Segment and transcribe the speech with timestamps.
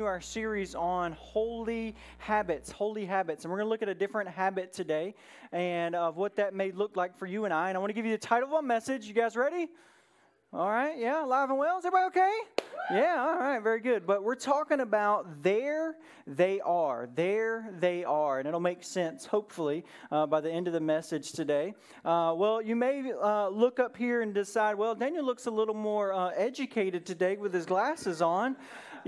[0.00, 3.44] our series on holy habits, holy habits.
[3.44, 5.12] And we're going to look at a different habit today
[5.50, 7.66] and of what that may look like for you and I.
[7.68, 9.06] And I want to give you the title of a message.
[9.06, 9.66] You guys ready?
[10.52, 11.80] All right, yeah, live and well.
[11.80, 12.30] Is everybody okay?
[12.92, 14.06] Yeah, all right, very good.
[14.06, 15.96] But we're talking about there
[16.28, 17.08] they are.
[17.16, 18.38] There they are.
[18.38, 21.74] And it'll make sense, hopefully, uh, by the end of the message today.
[22.04, 25.74] Uh, well, you may uh, look up here and decide, well, Daniel looks a little
[25.74, 28.56] more uh, educated today with his glasses on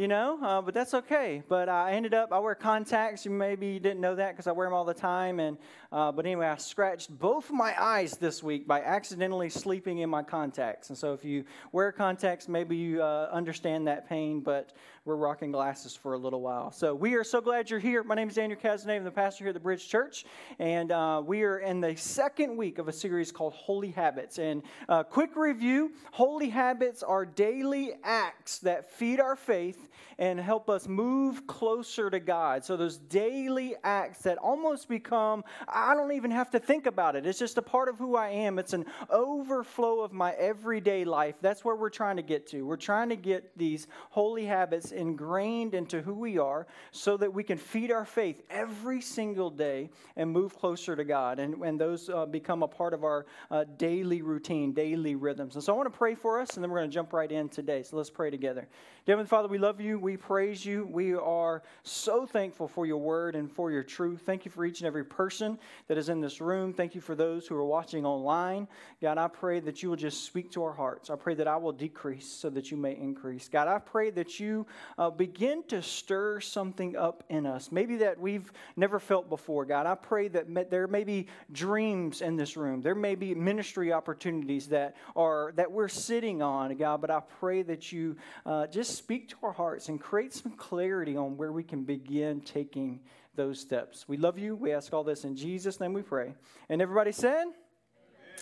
[0.01, 1.43] you know, uh, but that's okay.
[1.47, 3.27] But I ended up, I wear contacts.
[3.27, 5.41] You maybe didn't know that because I wear them all the time.
[5.41, 5.59] And
[5.93, 10.11] uh, But anyway, I scratched both of my eyes this week by accidentally sleeping in
[10.11, 10.89] my contacts.
[10.91, 14.73] And so if you wear contacts, maybe you uh, understand that pain, but
[15.05, 16.71] we're rocking glasses for a little while.
[16.71, 18.05] So we are so glad you're here.
[18.05, 18.99] My name is Daniel Cazenave.
[18.99, 20.27] I'm the pastor here at the Bridge Church.
[20.59, 24.39] And uh, we are in the second week of a series called Holy Habits.
[24.39, 29.89] And uh, quick review Holy Habits are daily acts that feed our faith
[30.19, 32.63] and help us move closer to God.
[32.63, 35.43] So those daily acts that almost become,
[35.81, 37.25] I don't even have to think about it.
[37.25, 38.59] It's just a part of who I am.
[38.59, 41.37] It's an overflow of my everyday life.
[41.41, 42.67] That's where we're trying to get to.
[42.67, 47.43] We're trying to get these holy habits ingrained into who we are so that we
[47.43, 51.39] can feed our faith every single day and move closer to God.
[51.39, 55.55] And, and those uh, become a part of our uh, daily routine, daily rhythms.
[55.55, 57.33] And so I want to pray for us, and then we're going to jump right
[57.33, 57.83] in today.
[57.83, 58.69] So let's pray together.
[59.07, 59.99] Dear Heavenly Father, we love you.
[59.99, 60.89] We we praise you.
[60.91, 64.23] We are so thankful for your word and for your truth.
[64.27, 65.57] Thank you for each and every person
[65.89, 66.73] that is in this room.
[66.73, 68.69] Thank you for those who are watching online.
[69.01, 71.11] God, I pray that you will just speak to our hearts.
[71.11, 73.49] I pray that I will decrease so that you may increase.
[73.49, 74.67] God, I pray that you
[74.99, 79.65] uh, begin to stir something up in us, maybe that we've never felt before.
[79.65, 82.83] God, I pray that there may be dreams in this room.
[82.83, 87.01] There may be ministry opportunities that are that we're sitting on, God.
[87.01, 91.17] But I pray that you uh, just speak to our hearts and create some clarity
[91.17, 93.01] on where we can begin taking
[93.35, 94.07] those steps.
[94.09, 94.57] We love you.
[94.57, 96.35] We ask all this in Jesus' name we pray.
[96.69, 97.47] And everybody said,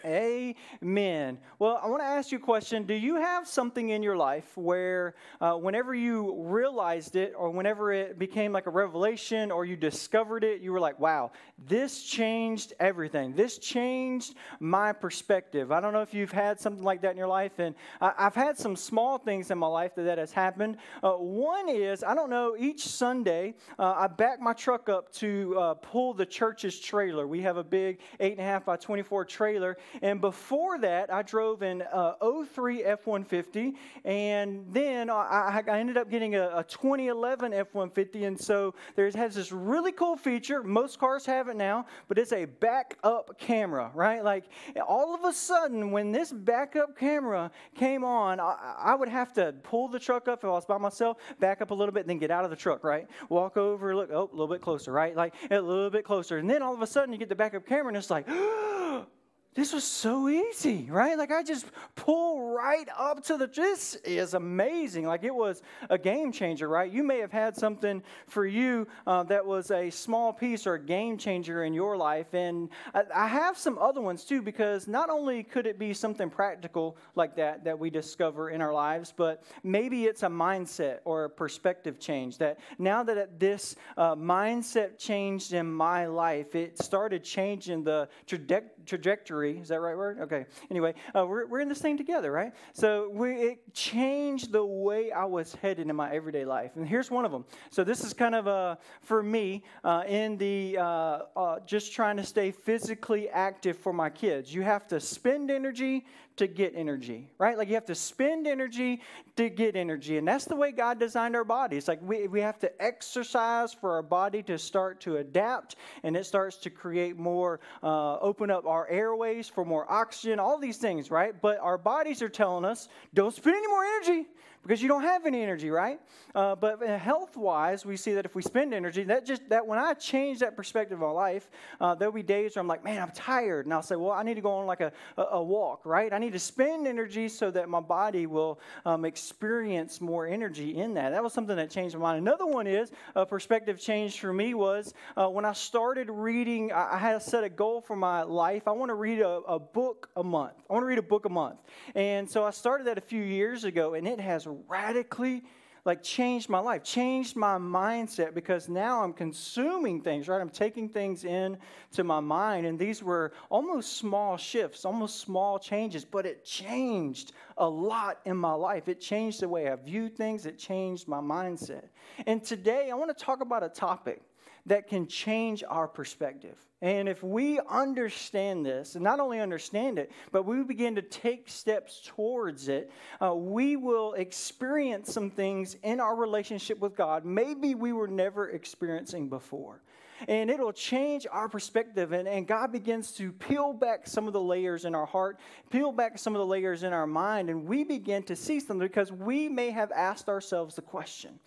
[0.05, 1.39] Amen.
[1.59, 2.85] Well, I want to ask you a question.
[2.85, 7.93] Do you have something in your life where, uh, whenever you realized it, or whenever
[7.93, 11.33] it became like a revelation, or you discovered it, you were like, wow,
[11.67, 13.35] this changed everything.
[13.35, 15.73] This changed my perspective.
[15.73, 18.35] I don't know if you've had something like that in your life, and I, have
[18.35, 20.77] had some small things in my life that that has happened.
[21.03, 25.59] Uh, one is, I don't know, each Sunday, uh, I back my truck up to
[25.59, 27.27] uh, pull the church's trailer.
[27.27, 32.15] We have a big 8.5 by 24 trailer and before that, I drove an uh,
[32.55, 33.75] 03 F 150.
[34.05, 38.25] And then I, I, ended up getting a, a 2011 F 150.
[38.25, 40.63] And so there has this really cool feature.
[40.63, 44.23] Most cars have it now, but it's a backup camera, right?
[44.23, 44.45] Like
[44.87, 49.55] all of a sudden, when this backup camera came on, I, I would have to
[49.63, 52.19] pull the truck up if I was by myself, back up a little bit, then
[52.19, 53.07] get out of the truck, right?
[53.29, 55.17] Walk over, look, oh, a little bit closer, right?
[55.17, 56.39] Like a little bit closer.
[56.39, 58.29] And then all of a sudden, you get the backup camera, and it's like,
[59.55, 61.19] this was so easy, right?
[61.19, 61.67] Like I just
[61.97, 63.49] pull right up to the.
[63.49, 65.05] This is amazing.
[65.05, 66.89] Like it was a game changer, right?
[66.91, 70.81] You may have had something for you uh, that was a small piece or a
[70.81, 74.43] game changer in your life, and I, I have some other ones too.
[74.43, 78.73] Because not only could it be something practical like that that we discover in our
[78.73, 82.39] lives, but maybe it's a mindset or a perspective change.
[82.39, 89.38] That now that this uh, mindset changed in my life, it started changing the trajectory
[89.47, 90.21] is that right word?
[90.21, 90.47] Okay.
[90.71, 92.53] Anyway, uh, we're, we're in this thing together, right?
[92.73, 96.73] So we, it changed the way I was headed in my everyday life.
[96.77, 97.45] And here's one of them.
[97.71, 102.17] So this is kind of a, for me, uh, in the uh, uh just trying
[102.17, 104.53] to stay physically active for my kids.
[104.53, 106.07] You have to spend energy
[106.39, 107.57] to get energy, right?
[107.57, 109.01] Like you have to spend energy
[109.37, 110.19] to get energy.
[110.19, 111.87] And that's the way God designed our bodies.
[111.87, 116.27] Like we, we have to exercise for our body to start to adapt and it
[116.27, 121.11] starts to create more, uh, open up our airways for more oxygen, all these things,
[121.11, 121.41] right?
[121.41, 124.29] But our bodies are telling us don't spend any more energy
[124.63, 126.01] because you don't have any energy, right?
[126.35, 129.79] Uh, but health wise, we see that if we spend energy, that just that when
[129.79, 131.49] I change that perspective of life,
[131.81, 134.23] uh, there'll be days where I'm like, man, I'm tired, and I'll say, well, I
[134.23, 136.13] need to go on like a, a, walk, right?
[136.13, 140.95] I need to spend energy so that my body will um, experience more energy in
[140.95, 141.11] that.
[141.11, 142.19] That was something that changed my mind.
[142.19, 146.73] Another one is a perspective change for me was uh, when I started reading.
[146.73, 148.67] I, I, had a set a goal for my life.
[148.67, 150.55] I want to read a, a book a month.
[150.69, 151.61] I want to read a book a month,
[151.95, 155.43] and so I started that a few years ago, and it has radically
[155.89, 160.39] like changed my life, changed my mindset because now I'm consuming things, right?
[160.39, 161.57] I'm taking things in
[161.93, 162.67] to my mind.
[162.67, 168.37] And these were almost small shifts, almost small changes, but it changed a lot in
[168.37, 168.87] my life.
[168.89, 171.85] It changed the way I viewed things, it changed my mindset.
[172.27, 174.21] And today I want to talk about a topic
[174.67, 176.57] that can change our perspective.
[176.81, 181.49] And if we understand this, and not only understand it, but we begin to take
[181.49, 182.91] steps towards it,
[183.21, 188.51] uh, we will experience some things in our relationship with God maybe we were never
[188.51, 189.83] experiencing before.
[190.27, 194.41] And it'll change our perspective, and, and God begins to peel back some of the
[194.41, 195.39] layers in our heart,
[195.71, 198.87] peel back some of the layers in our mind, and we begin to see something
[198.87, 201.39] because we may have asked ourselves the question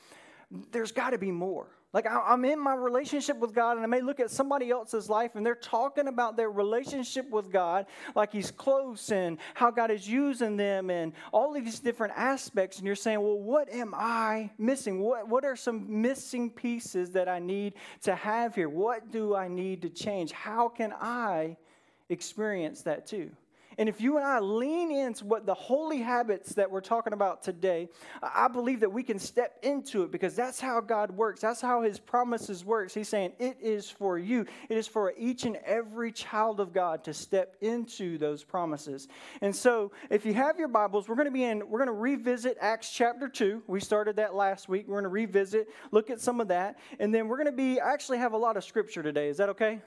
[0.72, 1.68] there's got to be more.
[1.94, 5.36] Like I'm in my relationship with God, and I may look at somebody else's life,
[5.36, 7.86] and they're talking about their relationship with God,
[8.16, 12.78] like He's close, and how God is using them, and all of these different aspects.
[12.78, 15.02] And you're saying, well, what am I missing?
[15.02, 17.74] What What are some missing pieces that I need
[18.04, 18.70] to have here?
[18.70, 20.32] What do I need to change?
[20.32, 21.58] How can I
[22.08, 23.32] experience that too?
[23.78, 27.44] And if you and I lean into what the holy habits that we're talking about
[27.44, 27.90] today,
[28.22, 31.42] I believe that we can step into it because that's how God works.
[31.42, 32.94] That's how his promises works.
[32.94, 34.46] He's saying it is for you.
[34.70, 39.08] It is for each and every child of God to step into those promises.
[39.42, 41.94] And so, if you have your Bibles, we're going to be in we're going to
[41.94, 43.64] revisit Acts chapter 2.
[43.68, 44.88] We started that last week.
[44.88, 47.80] We're going to revisit, look at some of that, and then we're going to be
[47.80, 49.30] I actually have a lot of scripture today.
[49.30, 49.82] Is that okay?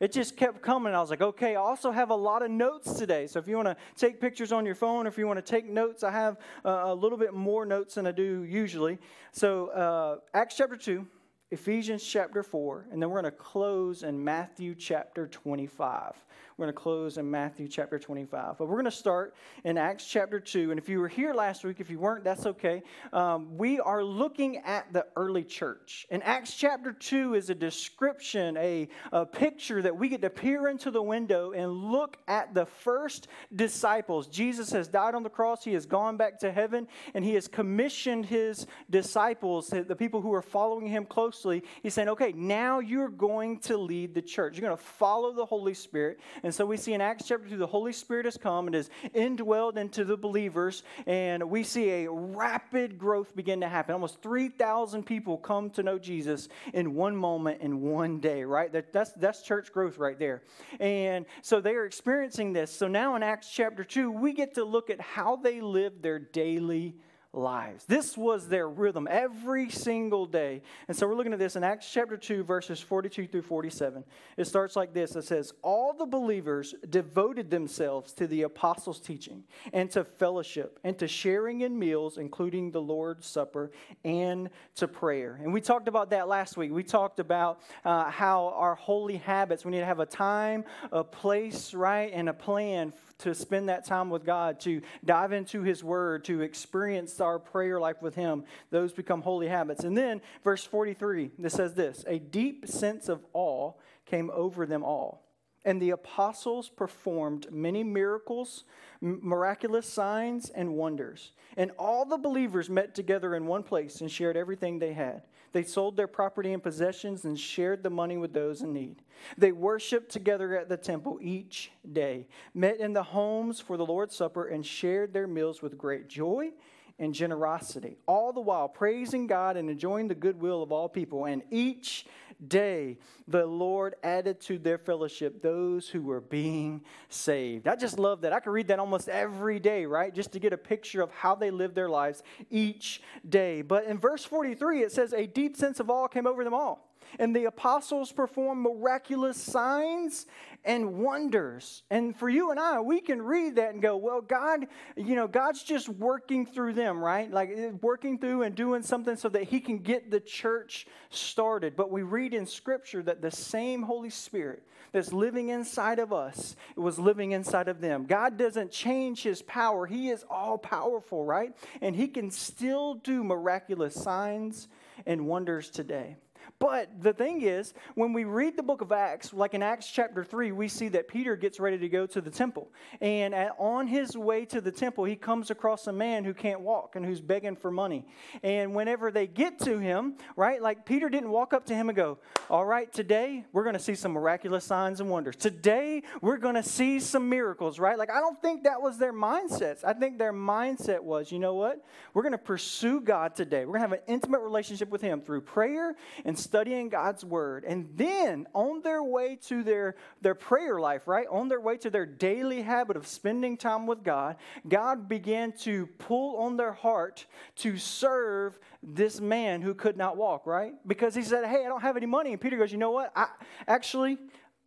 [0.00, 0.94] It just kept coming.
[0.94, 3.26] I was like, okay, I also have a lot of notes today.
[3.26, 5.68] So if you want to take pictures on your phone, if you want to take
[5.68, 8.98] notes, I have uh, a little bit more notes than I do usually.
[9.32, 11.06] So uh, Acts chapter 2,
[11.50, 16.14] Ephesians chapter 4, and then we're going to close in Matthew chapter 25.
[16.60, 18.58] We're going to close in Matthew chapter 25.
[18.58, 19.34] But we're going to start
[19.64, 20.72] in Acts chapter 2.
[20.72, 22.82] And if you were here last week, if you weren't, that's okay.
[23.14, 26.06] Um, we are looking at the early church.
[26.10, 30.68] And Acts chapter 2 is a description, a, a picture that we get to peer
[30.68, 34.26] into the window and look at the first disciples.
[34.26, 37.48] Jesus has died on the cross, he has gone back to heaven, and he has
[37.48, 41.62] commissioned his disciples, the people who are following him closely.
[41.82, 44.58] He's saying, okay, now you're going to lead the church.
[44.58, 46.20] You're going to follow the Holy Spirit.
[46.42, 48.74] And and so we see in Acts chapter 2, the Holy Spirit has come and
[48.74, 50.82] is indwelled into the believers.
[51.06, 53.92] And we see a rapid growth begin to happen.
[53.92, 58.72] Almost 3,000 people come to know Jesus in one moment, in one day, right?
[58.72, 60.42] That, that's, that's church growth right there.
[60.80, 62.72] And so they are experiencing this.
[62.72, 66.18] So now in Acts chapter 2, we get to look at how they live their
[66.18, 66.96] daily
[67.32, 67.84] lives.
[67.84, 70.62] This was their rhythm every single day.
[70.88, 74.04] And so we're looking at this in Acts chapter 2, verses 42 through 47.
[74.36, 79.44] It starts like this it says, All the believers devoted themselves to the apostles' teaching
[79.72, 83.70] and to fellowship and to sharing in meals, including the Lord's Supper,
[84.04, 85.38] and to prayer.
[85.42, 86.72] And we talked about that last week.
[86.72, 91.04] We talked about uh, how our holy habits, we need to have a time, a
[91.04, 95.82] place, right, and a plan to spend that time with God, to dive into His
[95.82, 98.44] Word, to experience our prayer life with Him.
[98.70, 99.84] Those become holy habits.
[99.84, 103.72] And then, verse 43, this says this A deep sense of awe
[104.06, 105.29] came over them all.
[105.64, 108.64] And the apostles performed many miracles,
[109.00, 111.32] miraculous signs, and wonders.
[111.56, 115.22] And all the believers met together in one place and shared everything they had.
[115.52, 119.02] They sold their property and possessions and shared the money with those in need.
[119.36, 124.16] They worshiped together at the temple each day, met in the homes for the Lord's
[124.16, 126.52] Supper, and shared their meals with great joy
[127.00, 131.24] and generosity, all the while praising God and enjoying the goodwill of all people.
[131.24, 132.06] And each
[132.48, 132.98] day
[133.28, 137.68] the Lord added to their fellowship those who were being saved.
[137.68, 138.32] I just love that.
[138.32, 140.14] I could read that almost every day, right?
[140.14, 143.62] Just to get a picture of how they lived their lives each day.
[143.62, 146.89] But in verse 43, it says, A deep sense of awe came over them all
[147.18, 150.26] and the apostles performed miraculous signs
[150.64, 151.82] and wonders.
[151.90, 155.26] And for you and I, we can read that and go, well, God, you know,
[155.26, 157.30] God's just working through them, right?
[157.30, 161.76] Like eh, working through and doing something so that He can get the church started.
[161.76, 164.62] But we read in Scripture that the same Holy Spirit
[164.92, 168.06] that's living inside of us was living inside of them.
[168.06, 171.56] God doesn't change His power, He is all powerful, right?
[171.80, 174.68] And He can still do miraculous signs
[175.06, 176.16] and wonders today.
[176.60, 180.22] But the thing is, when we read the book of Acts, like in Acts chapter
[180.22, 182.68] 3, we see that Peter gets ready to go to the temple.
[183.00, 186.96] And on his way to the temple, he comes across a man who can't walk
[186.96, 188.04] and who's begging for money.
[188.42, 191.96] And whenever they get to him, right, like Peter didn't walk up to him and
[191.96, 192.18] go,
[192.50, 195.36] All right, today we're going to see some miraculous signs and wonders.
[195.36, 197.96] Today we're going to see some miracles, right?
[197.96, 199.82] Like, I don't think that was their mindsets.
[199.82, 201.82] I think their mindset was, you know what?
[202.12, 203.64] We're going to pursue God today.
[203.64, 205.94] We're going to have an intimate relationship with Him through prayer
[206.26, 207.62] and studying God's Word.
[207.64, 211.28] And then on their way to their, their prayer life, right?
[211.30, 214.34] On their way to their daily habit of spending time with God,
[214.68, 217.24] God began to pull on their heart
[217.58, 220.72] to serve this man who could not walk, right?
[220.88, 222.32] Because he said, Hey, I don't have any money.
[222.32, 223.12] And Peter goes, You know what?
[223.14, 223.28] I
[223.68, 224.18] actually,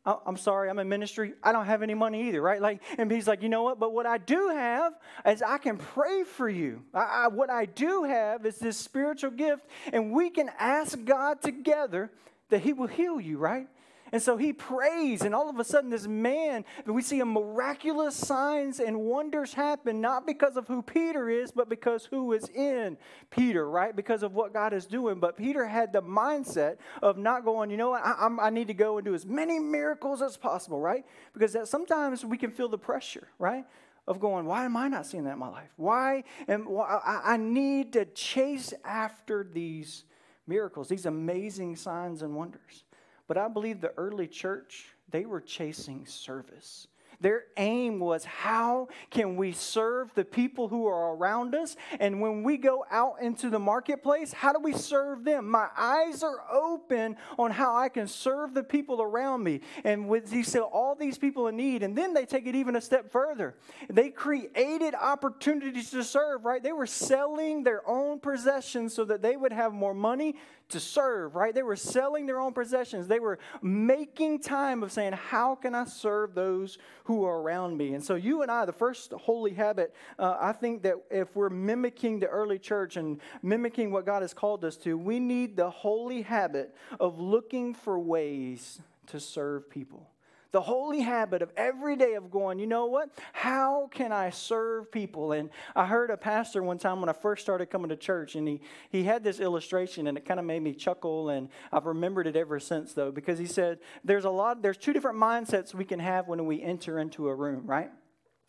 [0.05, 1.33] Oh, I'm sorry, I'm in ministry.
[1.41, 2.61] I don't have any money either, right?
[2.61, 3.79] Like, and he's like, you know what?
[3.79, 4.93] But what I do have
[5.25, 6.81] is I can pray for you.
[6.93, 11.41] I, I, what I do have is this spiritual gift, and we can ask God
[11.41, 12.11] together
[12.49, 13.67] that He will heal you, right?
[14.13, 18.15] And so he prays, and all of a sudden, this man, we see a miraculous
[18.15, 22.95] signs and wonders happen, not because of who Peter is, but because who is in
[23.31, 23.95] Peter, right?
[23.95, 25.19] Because of what God is doing.
[25.19, 28.75] But Peter had the mindset of not going, you know what, I, I need to
[28.75, 31.03] go and do as many miracles as possible, right?
[31.33, 33.65] Because that sometimes we can feel the pressure, right?
[34.05, 35.69] of going, why am I not seeing that in my life?
[35.77, 40.03] Why am why, I, I need to chase after these
[40.45, 42.83] miracles, these amazing signs and wonders.
[43.27, 46.87] But I believe the early church, they were chasing service.
[47.23, 51.77] Their aim was how can we serve the people who are around us?
[52.01, 55.49] And when we go out into the marketplace, how do we serve them?
[55.49, 59.61] My eyes are open on how I can serve the people around me.
[59.85, 62.75] And with he said all these people in need, and then they take it even
[62.75, 63.55] a step further.
[63.89, 66.61] They created opportunities to serve, right?
[66.61, 70.35] They were selling their own possessions so that they would have more money
[70.73, 71.55] to serve, right?
[71.55, 73.07] They were selling their own possessions.
[73.07, 77.93] They were making time of saying, How can I serve those who are around me?
[77.93, 81.49] And so, you and I, the first holy habit, uh, I think that if we're
[81.49, 85.69] mimicking the early church and mimicking what God has called us to, we need the
[85.69, 90.12] holy habit of looking for ways to serve people
[90.53, 93.09] the holy habit of every day of going, you know what?
[93.33, 95.31] How can I serve people?
[95.31, 98.47] And I heard a pastor one time when I first started coming to church, and
[98.47, 102.27] he, he had this illustration, and it kind of made me chuckle, and I've remembered
[102.27, 105.85] it ever since, though, because he said there's a lot, there's two different mindsets we
[105.85, 107.89] can have when we enter into a room, right?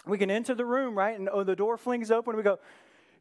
[0.06, 1.18] We can enter the room, right?
[1.18, 2.58] And oh, the door flings open, and we go,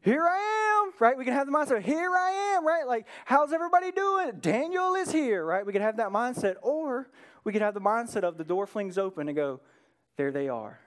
[0.02, 1.16] here I am, right?
[1.16, 2.86] We can have the mindset, here I am, right?
[2.86, 4.32] Like, how's everybody doing?
[4.40, 5.64] Daniel is here, right?
[5.64, 6.56] We can have that mindset.
[6.60, 7.08] Or
[7.44, 9.60] we could have the mindset of the door flings open and go,
[10.16, 10.80] there they are.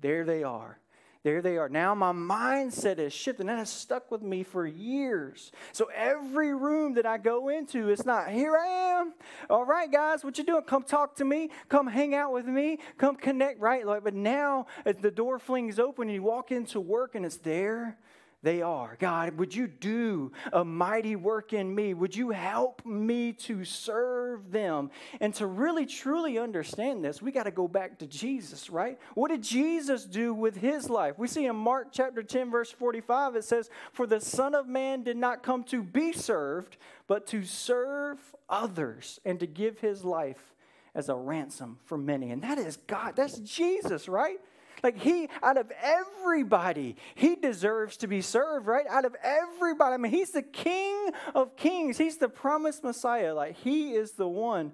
[0.00, 0.78] There they are.
[1.24, 1.68] There they are.
[1.68, 5.50] Now my mindset is shifted, and that has stuck with me for years.
[5.72, 9.12] So every room that I go into, it's not, here I am.
[9.50, 10.62] All right, guys, what you doing?
[10.62, 11.50] Come talk to me.
[11.68, 12.78] Come hang out with me.
[12.96, 13.84] Come connect, right?
[13.84, 17.98] Like, but now the door flings open and you walk into work and it's there,
[18.46, 18.96] they are.
[19.00, 21.94] God, would you do a mighty work in me?
[21.94, 24.92] Would you help me to serve them?
[25.20, 29.00] And to really truly understand this, we got to go back to Jesus, right?
[29.14, 31.18] What did Jesus do with his life?
[31.18, 35.02] We see in Mark chapter 10, verse 45, it says, For the Son of Man
[35.02, 36.76] did not come to be served,
[37.08, 40.54] but to serve others and to give his life
[40.94, 42.30] as a ransom for many.
[42.30, 44.38] And that is God, that's Jesus, right?
[44.82, 48.86] Like he, out of everybody, he deserves to be served, right?
[48.88, 49.94] Out of everybody.
[49.94, 51.98] I mean, he's the king of kings.
[51.98, 53.34] He's the promised Messiah.
[53.34, 54.72] Like he is the one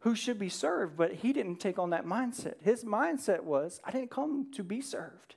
[0.00, 2.54] who should be served, but he didn't take on that mindset.
[2.60, 5.34] His mindset was, I didn't come to be served.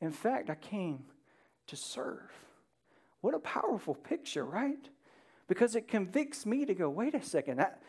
[0.00, 1.04] In fact, I came
[1.66, 2.30] to serve.
[3.20, 4.88] What a powerful picture, right?
[5.48, 7.82] Because it convicts me to go, wait a second, that,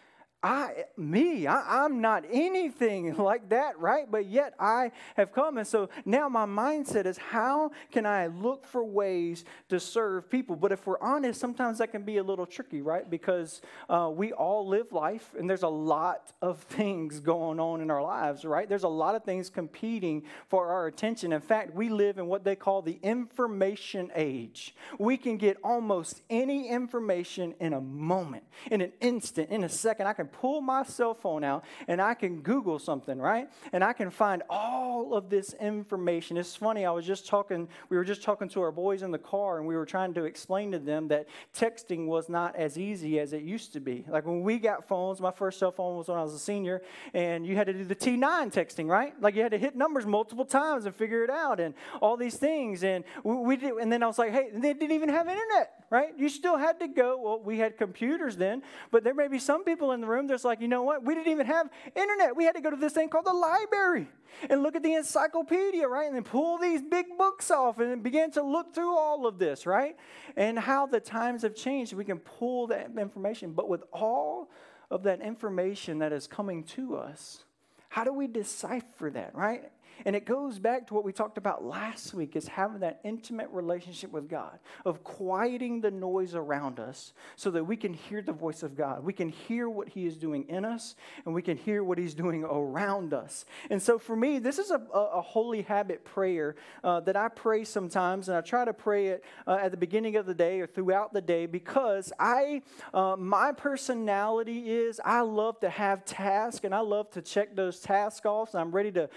[0.43, 4.09] I, me, I, am not anything like that, right?
[4.09, 5.59] But yet I have come.
[5.59, 10.55] And so now my mindset is how can I look for ways to serve people?
[10.55, 13.07] But if we're honest, sometimes that can be a little tricky, right?
[13.07, 17.91] Because uh, we all live life and there's a lot of things going on in
[17.91, 18.67] our lives, right?
[18.67, 21.33] There's a lot of things competing for our attention.
[21.33, 24.73] In fact, we live in what they call the information age.
[24.97, 30.07] We can get almost any information in a moment, in an instant, in a second.
[30.07, 33.49] I can pull my cell phone out and I can Google something, right?
[33.73, 36.37] And I can find all of this information.
[36.37, 39.19] It's funny, I was just talking, we were just talking to our boys in the
[39.19, 43.19] car and we were trying to explain to them that texting was not as easy
[43.19, 44.05] as it used to be.
[44.07, 46.81] Like when we got phones, my first cell phone was when I was a senior,
[47.13, 49.13] and you had to do the T9 texting, right?
[49.21, 52.35] Like you had to hit numbers multiple times and figure it out and all these
[52.35, 52.83] things.
[52.83, 55.85] And we, we did, and then I was like, hey, they didn't even have internet,
[55.89, 56.13] right?
[56.17, 57.19] You still had to go.
[57.21, 60.43] Well, we had computers then, but there may be some people in the room that's
[60.43, 61.03] like, you know what?
[61.03, 62.35] We didn't even have internet.
[62.35, 64.07] We had to go to this thing called the library
[64.49, 66.07] and look at the encyclopedia, right?
[66.07, 69.65] And then pull these big books off and begin to look through all of this,
[69.65, 69.95] right?
[70.35, 71.93] And how the times have changed.
[71.93, 73.53] We can pull that information.
[73.53, 74.49] But with all
[74.89, 77.43] of that information that is coming to us,
[77.89, 79.71] how do we decipher that, right?
[80.05, 83.49] And it goes back to what we talked about last week is having that intimate
[83.51, 88.33] relationship with God, of quieting the noise around us so that we can hear the
[88.33, 89.03] voice of God.
[89.03, 92.13] We can hear what He is doing in us and we can hear what He's
[92.13, 93.45] doing around us.
[93.69, 97.27] And so for me, this is a, a, a holy habit prayer uh, that I
[97.27, 100.59] pray sometimes, and I try to pray it uh, at the beginning of the day
[100.59, 102.61] or throughout the day because I,
[102.93, 107.79] uh, my personality is I love to have tasks and I love to check those
[107.79, 108.53] tasks off.
[108.53, 109.09] And I'm ready to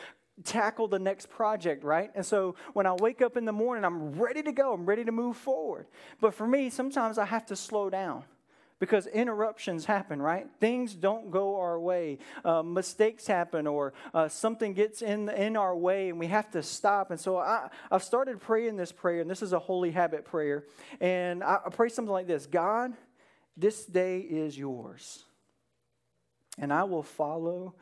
[0.43, 2.11] tackle the next project, right?
[2.15, 5.05] And so when I wake up in the morning, I'm ready to go, I'm ready
[5.05, 5.87] to move forward.
[6.21, 8.25] But for me, sometimes I have to slow down
[8.81, 10.49] because interruptions happen, right?
[10.61, 15.77] Things don't go our way, uh, mistakes happen, or uh, something gets in, in our
[15.77, 17.11] way, and we have to stop.
[17.11, 20.65] And so I, I've started praying this prayer, and this is a holy habit prayer.
[21.01, 22.93] And I, I pray something like this God,
[23.57, 25.25] this day is yours,
[26.59, 27.75] and I will follow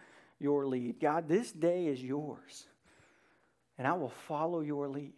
[0.43, 1.01] your lead.
[1.01, 2.67] God, this day is yours,
[3.79, 5.13] and I will follow your lead.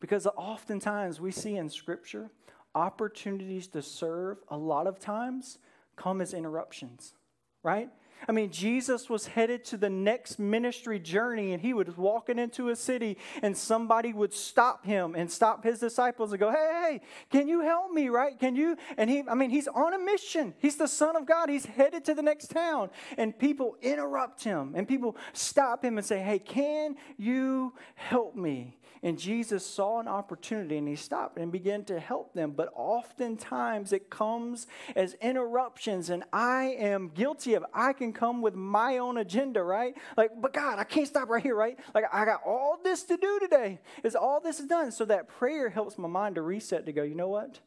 [0.00, 2.30] Because oftentimes we see in Scripture
[2.74, 5.58] opportunities to serve, a lot of times
[5.96, 7.14] come as interruptions,
[7.62, 7.90] right?
[8.28, 12.68] I mean, Jesus was headed to the next ministry journey, and he was walking into
[12.68, 17.00] a city, and somebody would stop him and stop his disciples and go, Hey, hey,
[17.30, 18.38] can you help me, right?
[18.38, 18.76] Can you?
[18.96, 20.54] And he, I mean, he's on a mission.
[20.58, 21.48] He's the Son of God.
[21.48, 22.90] He's headed to the next town.
[23.16, 28.78] And people interrupt him, and people stop him and say, Hey, can you help me?
[29.04, 32.52] And Jesus saw an opportunity and he stopped and began to help them.
[32.52, 38.54] But oftentimes it comes as interruptions, and I am guilty of I can come with
[38.54, 39.96] my own agenda, right?
[40.16, 41.78] Like, but God, I can't stop right here, right?
[41.94, 43.80] Like, I got all this to do today.
[44.04, 44.92] Is all this is done.
[44.92, 47.58] So that prayer helps my mind to reset to go, you know what?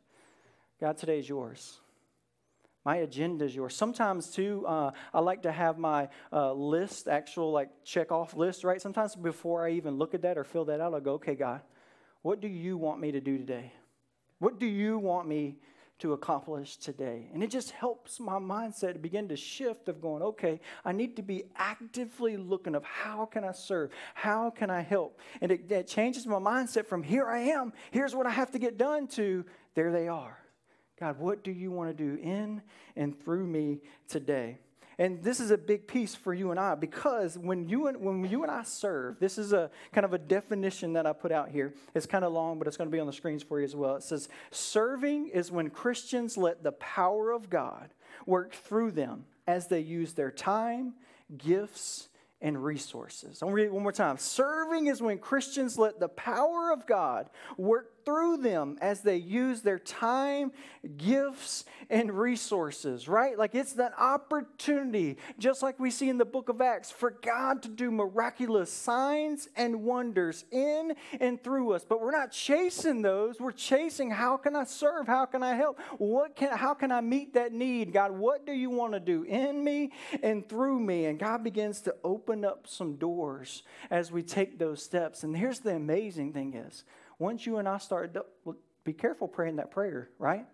[0.80, 1.80] God, today is yours.
[2.86, 3.76] My agenda is yours.
[3.76, 8.64] Sometimes, too, uh, I like to have my uh, list, actual like check off list,
[8.64, 8.80] right?
[8.80, 11.62] Sometimes before I even look at that or fill that out, I'll go, okay, God,
[12.22, 13.74] what do you want me to do today?
[14.38, 15.58] What do you want me
[15.98, 17.28] to accomplish today?
[17.34, 21.24] And it just helps my mindset begin to shift of going, okay, I need to
[21.24, 23.90] be actively looking of how can I serve?
[24.14, 25.20] How can I help?
[25.42, 28.60] And it, it changes my mindset from here I am, here's what I have to
[28.60, 30.38] get done to there they are.
[31.00, 32.62] God, what do you want to do in
[32.96, 34.60] and through me today?
[34.98, 38.24] And this is a big piece for you and I because when you and, when
[38.24, 41.50] you and I serve, this is a kind of a definition that I put out
[41.50, 41.74] here.
[41.94, 43.76] It's kind of long, but it's going to be on the screens for you as
[43.76, 43.96] well.
[43.98, 47.90] It says, Serving is when Christians let the power of God
[48.26, 50.94] work through them as they use their time,
[51.38, 52.08] gifts,
[52.42, 53.42] and resources.
[53.42, 54.18] I'll read it one more time.
[54.18, 59.62] Serving is when Christians let the power of God work through them as they use
[59.62, 60.52] their time,
[60.98, 63.38] gifts, and resources, right?
[63.38, 67.64] Like it's that opportunity, just like we see in the book of Acts, for God
[67.64, 71.84] to do miraculous signs and wonders in and through us.
[71.88, 73.40] But we're not chasing those.
[73.40, 75.08] We're chasing how can I serve?
[75.08, 75.80] How can I help?
[75.98, 77.92] What can how can I meet that need?
[77.92, 79.92] God, what do you want to do in me
[80.22, 81.06] and through me?
[81.06, 85.24] And God begins to open up some doors as we take those steps.
[85.24, 86.84] And here's the amazing thing is
[87.20, 90.46] once you and I start, well, be careful praying that prayer, right?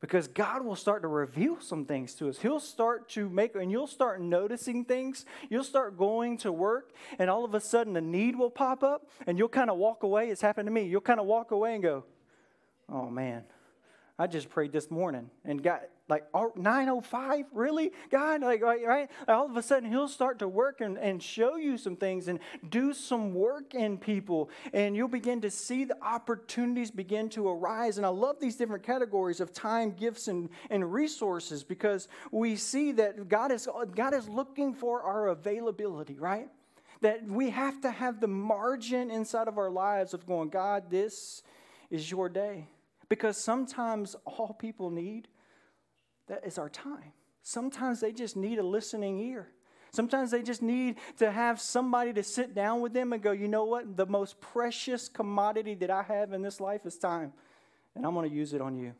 [0.00, 2.38] Because God will start to reveal some things to us.
[2.38, 5.26] He'll start to make, and you'll start noticing things.
[5.50, 9.08] You'll start going to work, and all of a sudden a need will pop up,
[9.26, 10.30] and you'll kind of walk away.
[10.30, 10.84] It's happened to me.
[10.84, 12.04] You'll kind of walk away and go,
[12.88, 13.44] oh man,
[14.18, 18.42] I just prayed this morning and got like 905 really god?
[18.42, 21.96] Like right, all of a sudden he'll start to work and, and show you some
[21.96, 24.50] things and do some work in people.
[24.72, 27.96] And you'll begin to see the opportunities begin to arise.
[27.96, 32.92] And i love these different categories of time gifts and, and resources because we see
[32.92, 36.48] that god is god is looking for our availability right?
[37.00, 41.42] That we have to have the margin inside of our lives of going god this
[41.90, 42.66] is your day.
[43.08, 45.28] Because sometimes all people need
[46.30, 47.12] that is our time.
[47.42, 49.48] Sometimes they just need a listening ear.
[49.92, 53.48] Sometimes they just need to have somebody to sit down with them and go, you
[53.48, 53.96] know what?
[53.96, 57.32] The most precious commodity that I have in this life is time,
[57.96, 58.94] and I'm going to use it on you.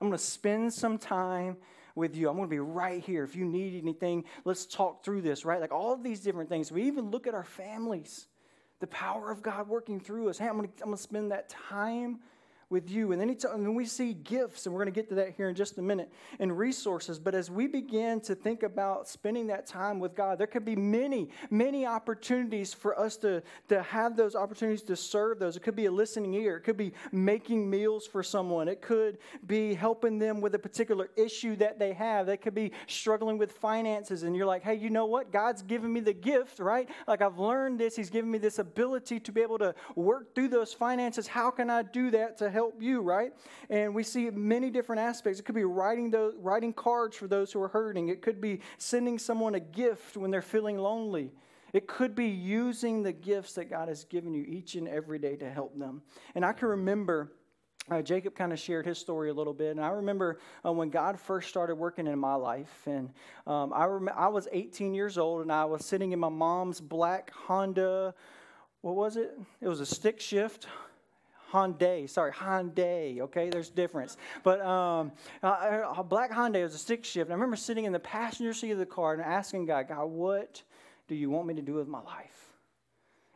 [0.00, 1.56] I'm going to spend some time
[1.96, 2.28] with you.
[2.28, 3.24] I'm going to be right here.
[3.24, 5.60] If you need anything, let's talk through this, right?
[5.60, 6.70] Like all of these different things.
[6.70, 8.28] We even look at our families,
[8.78, 10.38] the power of God working through us.
[10.38, 12.20] Hey, I'm going to, I'm going to spend that time
[12.70, 13.10] with you.
[13.10, 15.48] And then, t- and we see gifts, and we're going to get to that here
[15.48, 17.18] in just a minute, and resources.
[17.18, 20.76] But as we begin to think about spending that time with God, there could be
[20.76, 25.56] many, many opportunities for us to, to have those opportunities to serve those.
[25.56, 29.18] It could be a listening ear, it could be making meals for someone, it could
[29.46, 33.50] be helping them with a particular issue that they have, they could be struggling with
[33.52, 35.32] finances, and you're like, hey, you know what?
[35.32, 36.88] God's given me the gift, right?
[37.08, 40.48] Like I've learned this, He's given me this ability to be able to work through
[40.48, 41.26] those finances.
[41.26, 42.59] How can I do that to help?
[42.60, 43.32] Help you, right?
[43.70, 45.40] And we see many different aspects.
[45.40, 48.08] It could be writing those, writing cards for those who are hurting.
[48.08, 51.32] It could be sending someone a gift when they're feeling lonely.
[51.72, 55.36] It could be using the gifts that God has given you each and every day
[55.36, 56.02] to help them.
[56.34, 57.32] And I can remember
[57.90, 60.90] uh, Jacob kind of shared his story a little bit, and I remember uh, when
[60.90, 63.10] God first started working in my life, and
[63.46, 66.80] um, I rem- I was 18 years old, and I was sitting in my mom's
[66.80, 68.14] black Honda.
[68.82, 69.36] What was it?
[69.60, 70.68] It was a stick shift
[71.50, 72.08] Hyundai.
[72.08, 73.20] Sorry, Hyundai.
[73.20, 74.16] Okay, there's difference.
[74.42, 77.30] But um, a black Hyundai was a six shift.
[77.30, 80.62] I remember sitting in the passenger seat of the car and asking God, God, what
[81.08, 82.49] do you want me to do with my life?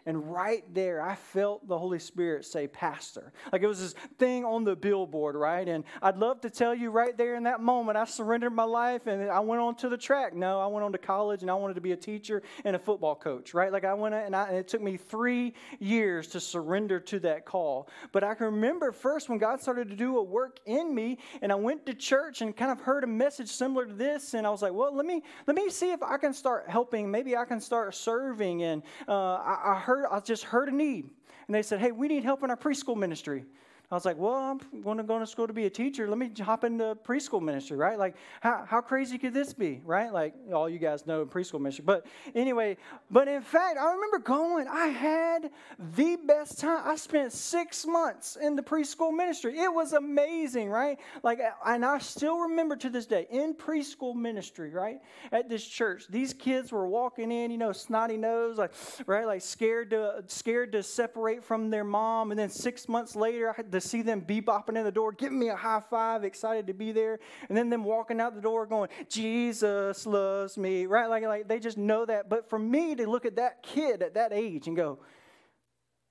[0.06, 3.32] And right there, I felt the Holy Spirit say, Pastor.
[3.52, 5.66] Like it was this thing on the billboard, right?
[5.66, 9.06] And I'd love to tell you right there in that moment, I surrendered my life
[9.06, 10.34] and I went on to the track.
[10.34, 12.78] No, I went on to college and I wanted to be a teacher and a
[12.78, 13.72] football coach, right?
[13.72, 17.46] Like I went and, I, and it took me three years to surrender to that
[17.46, 17.88] call.
[18.12, 21.50] But I can remember first when God started to do a work in me and
[21.50, 24.34] I went to church and kind of heard a message similar to this.
[24.34, 27.10] And I was like, well, let me, let me see if I can start helping.
[27.10, 28.62] Maybe I can start serving.
[28.62, 31.10] And uh, I, I heard heard, I just heard a need.
[31.46, 33.44] And they said, hey, we need help in our preschool ministry.
[33.90, 36.08] I was like, well, I'm going to go to school to be a teacher.
[36.08, 37.98] Let me hop into preschool ministry, right?
[37.98, 40.10] Like, how, how crazy could this be, right?
[40.10, 41.84] Like, all you guys know in preschool ministry.
[41.86, 42.78] But anyway,
[43.10, 45.50] but in fact, I remember going, I had
[45.96, 46.80] the best time.
[46.84, 49.58] I spent six months in the preschool ministry.
[49.58, 50.98] It was amazing, right?
[51.22, 55.00] Like, and I still remember to this day in preschool ministry, right?
[55.30, 58.72] At this church, these kids were walking in, you know, snotty nose, like,
[59.06, 59.26] right?
[59.26, 62.30] Like, scared to, scared to separate from their mom.
[62.30, 65.38] And then six months later, I had to see them bebopping in the door, giving
[65.38, 68.66] me a high five, excited to be there, and then them walking out the door
[68.66, 71.08] going, Jesus loves me, right?
[71.08, 72.28] Like, like they just know that.
[72.28, 74.98] But for me to look at that kid at that age and go,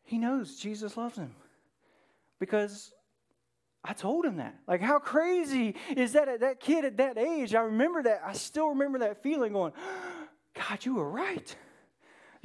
[0.03, 1.33] he knows Jesus loves him
[2.39, 2.93] because
[3.83, 4.55] I told him that.
[4.67, 7.53] Like, how crazy is that at that kid at that age?
[7.53, 8.21] I remember that.
[8.25, 9.73] I still remember that feeling going,
[10.55, 11.55] God, you were right.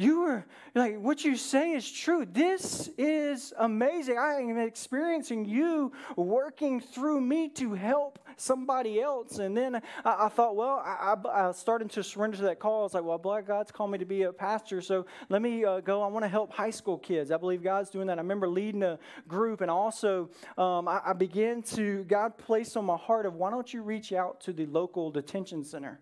[0.01, 0.45] You were
[0.77, 2.25] like, what you say is true.
[2.25, 4.17] This is amazing.
[4.17, 9.41] I am experiencing you working through me to help somebody else.
[9.41, 12.83] And then I, I thought, well, I, I, I, started to surrender to that call.
[12.83, 15.65] I was like, well, Black God's called me to be a pastor, so let me
[15.65, 16.01] uh, go.
[16.01, 17.33] I want to help high school kids.
[17.33, 18.19] I believe God's doing that.
[18.19, 22.85] I remember leading a group, and also um, I, I began to, God placed on
[22.85, 25.99] my heart of, why don't you reach out to the local detention center?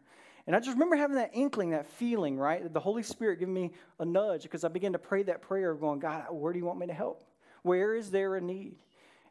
[0.46, 2.72] And I just remember having that inkling, that feeling, right?
[2.72, 5.80] The Holy Spirit giving me a nudge because I began to pray that prayer of
[5.80, 7.26] going, God, where do you want me to help?
[7.62, 8.76] Where is there a need?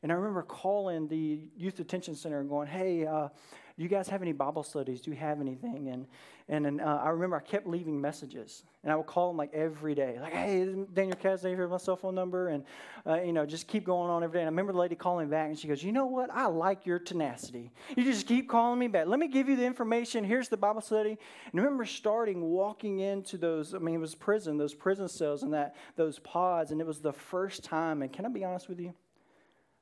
[0.03, 3.29] And I remember calling the youth detention center and going, hey, uh,
[3.77, 5.01] do you guys have any Bible studies?
[5.01, 5.89] Do you have anything?
[5.89, 6.07] And
[6.47, 9.51] and, and uh, I remember I kept leaving messages, and I would call them like
[9.51, 12.63] every day, like, "Hey, Daniel Casnay, here's my cell phone number," and
[13.05, 14.41] uh, you know, just keep going on every day.
[14.41, 16.29] And I remember the lady calling back, and she goes, "You know what?
[16.31, 17.71] I like your tenacity.
[17.97, 19.07] You just keep calling me back.
[19.07, 20.23] Let me give you the information.
[20.23, 21.17] Here's the Bible study."
[21.51, 23.73] And I remember starting walking into those.
[23.73, 26.99] I mean, it was prison, those prison cells, and that those pods, and it was
[26.99, 28.03] the first time.
[28.03, 28.93] And can I be honest with you?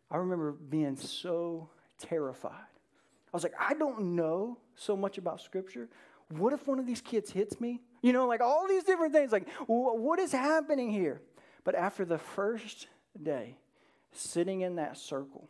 [0.09, 2.72] I remember being so terrified.
[3.33, 5.89] I was like, I don't know so much about Scripture
[6.29, 7.81] what if one of these kids hits me?
[8.01, 9.31] You know, like all these different things.
[9.31, 11.21] Like, what is happening here?
[11.63, 12.87] But after the first
[13.21, 13.57] day,
[14.11, 15.49] sitting in that circle,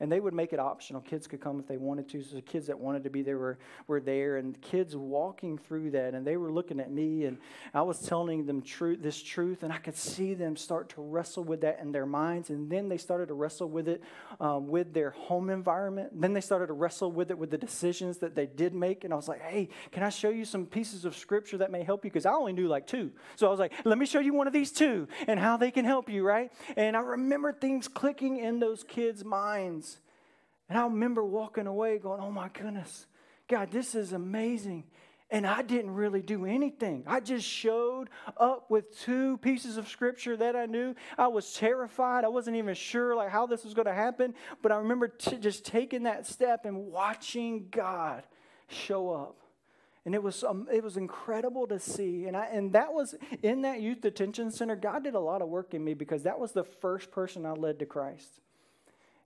[0.00, 1.00] and they would make it optional.
[1.00, 2.22] Kids could come if they wanted to.
[2.22, 5.92] So the kids that wanted to be there were, were there, and kids walking through
[5.92, 7.38] that, and they were looking at me, and
[7.72, 11.44] I was telling them truth, this truth, and I could see them start to wrestle
[11.44, 14.02] with that in their minds, and then they started to wrestle with it
[14.40, 16.20] um, with their home environment.
[16.20, 19.12] Then they started to wrestle with it with the decisions that they did make, and
[19.12, 22.04] I was like, "Hey, can I show you some pieces of scripture that may help
[22.04, 24.34] you?" Because I only knew like two, so I was like, "Let me show you
[24.34, 26.52] one of these two and how they can help you." Right?
[26.76, 29.93] And I remember things clicking in those kids' minds
[30.68, 33.06] and I remember walking away going, oh my goodness,
[33.48, 34.84] God, this is amazing.
[35.30, 37.02] And I didn't really do anything.
[37.06, 40.94] I just showed up with two pieces of scripture that I knew.
[41.18, 42.24] I was terrified.
[42.24, 44.34] I wasn't even sure like how this was going to happen.
[44.62, 48.22] But I remember t- just taking that step and watching God
[48.68, 49.40] show up.
[50.04, 52.26] And it was, um, it was incredible to see.
[52.26, 55.48] And, I, and that was in that youth detention center, God did a lot of
[55.48, 58.40] work in me because that was the first person I led to Christ.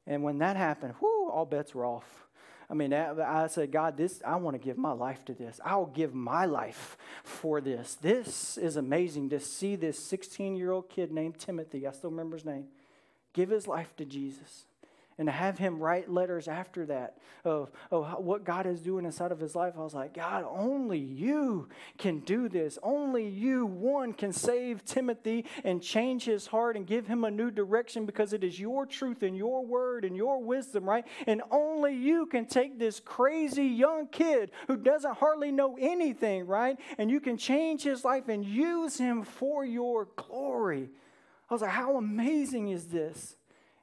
[0.08, 2.26] And when that happened, whoo, all bets were off.
[2.70, 5.60] I mean, I said, God, this I want to give my life to this.
[5.64, 7.94] I'll give my life for this.
[7.94, 11.86] This is amazing to see this 16 year old kid named Timothy.
[11.86, 12.64] I still remember his name.
[13.32, 14.64] Give his life to Jesus
[15.18, 19.40] and have him write letters after that of, of what God is doing inside of
[19.40, 22.78] his life, I was like, God, only you can do this.
[22.82, 27.50] Only you, one, can save Timothy and change his heart and give him a new
[27.50, 31.04] direction because it is your truth and your word and your wisdom, right?
[31.26, 36.78] And only you can take this crazy young kid who doesn't hardly know anything, right?
[36.96, 40.90] And you can change his life and use him for your glory.
[41.50, 43.37] I was like, how amazing is this?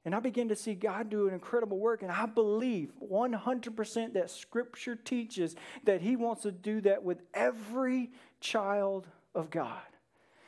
[0.05, 2.03] And I began to see God do an incredible work.
[2.03, 8.11] And I believe 100% that Scripture teaches that He wants to do that with every
[8.39, 9.81] child of God.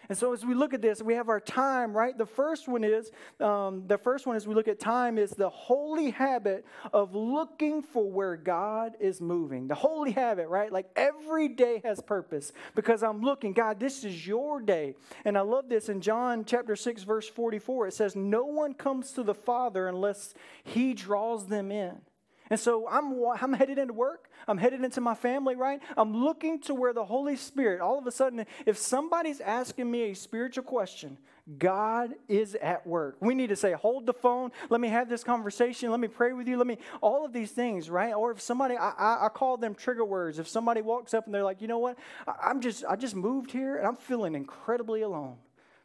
[0.10, 2.18] And so as we look at this, we have our time, right?
[2.18, 5.50] The first one is um, the first one as we look at time is the
[5.50, 9.68] holy habit of looking for where God is moving.
[9.68, 10.72] The holy habit, right?
[10.72, 14.96] Like every day has purpose because I'm looking, God, this is your day.
[15.26, 17.88] And I love this in John chapter 6, verse 44.
[17.88, 22.02] It says, No one comes to the Father unless he draws them in.
[22.50, 24.30] And so I'm, I'm headed into work.
[24.48, 25.82] I'm headed into my family, right?
[25.96, 30.12] I'm looking to where the Holy Spirit, all of a sudden, if somebody's asking me
[30.12, 31.18] a spiritual question,
[31.58, 33.18] God is at work.
[33.22, 34.52] We need to say, hold the phone.
[34.70, 35.92] Let me have this conversation.
[35.92, 36.58] Let me pray with you.
[36.58, 38.14] Let me, all of these things, right?
[38.14, 40.40] Or if somebody, I, I, I call them trigger words.
[40.40, 41.98] If somebody walks up and they're like, you know what?
[42.28, 45.38] I, I'm just, I just moved here and I'm feeling incredibly alone.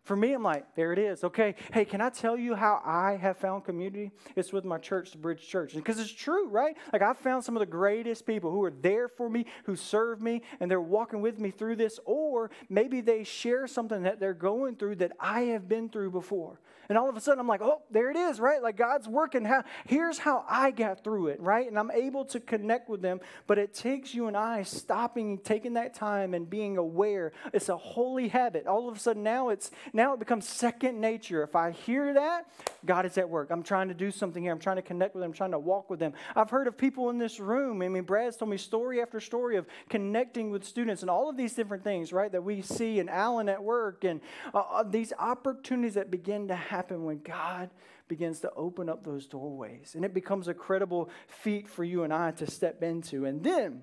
[0.05, 1.23] For me, I'm like, there it is.
[1.23, 4.11] Okay, hey, can I tell you how I have found community?
[4.35, 5.75] It's with my church, the Bridge Church.
[5.75, 6.77] Because it's true, right?
[6.93, 10.21] Like, I've found some of the greatest people who are there for me, who serve
[10.21, 12.01] me, and they're walking with me through this.
[12.05, 16.59] Or maybe they share something that they're going through that I have been through before.
[16.89, 18.63] And all of a sudden, I'm like, oh, there it is, right?
[18.63, 19.45] Like, God's working.
[19.45, 21.67] How, here's how I got through it, right?
[21.67, 23.21] And I'm able to connect with them.
[23.47, 27.33] But it takes you and I stopping, taking that time, and being aware.
[27.53, 28.67] It's a holy habit.
[28.67, 31.43] All of a sudden, now it's now it becomes second nature.
[31.43, 32.49] If I hear that,
[32.85, 33.51] God is at work.
[33.51, 34.53] I'm trying to do something here.
[34.53, 35.31] I'm trying to connect with them.
[35.31, 36.13] I'm trying to walk with them.
[36.35, 37.81] I've heard of people in this room.
[37.83, 41.37] I mean, Brad's told me story after story of connecting with students and all of
[41.37, 44.21] these different things, right, that we see in Alan at work and
[44.53, 46.72] uh, uh, these opportunities that begin to happen
[47.05, 47.71] when God
[48.09, 49.95] begins to open up those doorways.
[49.95, 53.25] And it becomes a credible feat for you and I to step into.
[53.25, 53.83] And then,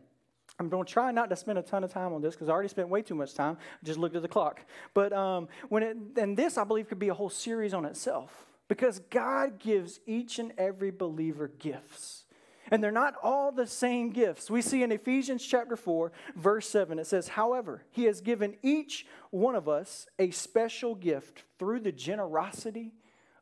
[0.59, 2.51] I'm going to try not to spend a ton of time on this because I
[2.51, 3.57] already spent way too much time.
[3.81, 4.59] I just looked at the clock.
[4.93, 8.45] But um, when it, and this, I believe, could be a whole series on itself
[8.67, 12.25] because God gives each and every believer gifts.
[12.71, 14.49] And they're not all the same gifts.
[14.49, 19.05] We see in Ephesians chapter 4, verse 7, it says, However, he has given each
[19.31, 22.93] one of us a special gift through the generosity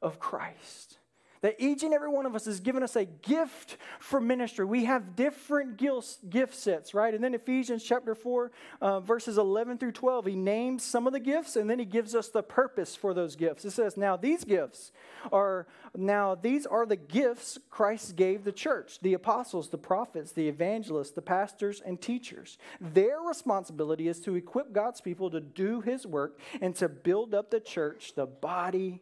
[0.01, 0.99] of Christ.
[1.41, 4.65] That each and every one of us has given us a gift for ministry.
[4.65, 7.13] We have different gift sets, right?
[7.13, 11.19] And then Ephesians chapter 4, uh, verses 11 through 12, he names some of the
[11.19, 13.65] gifts and then he gives us the purpose for those gifts.
[13.65, 14.91] It says, Now these gifts
[15.31, 20.47] are, now these are the gifts Christ gave the church the apostles, the prophets, the
[20.47, 22.57] evangelists, the pastors, and teachers.
[22.81, 27.51] Their responsibility is to equip God's people to do his work and to build up
[27.51, 29.01] the church, the body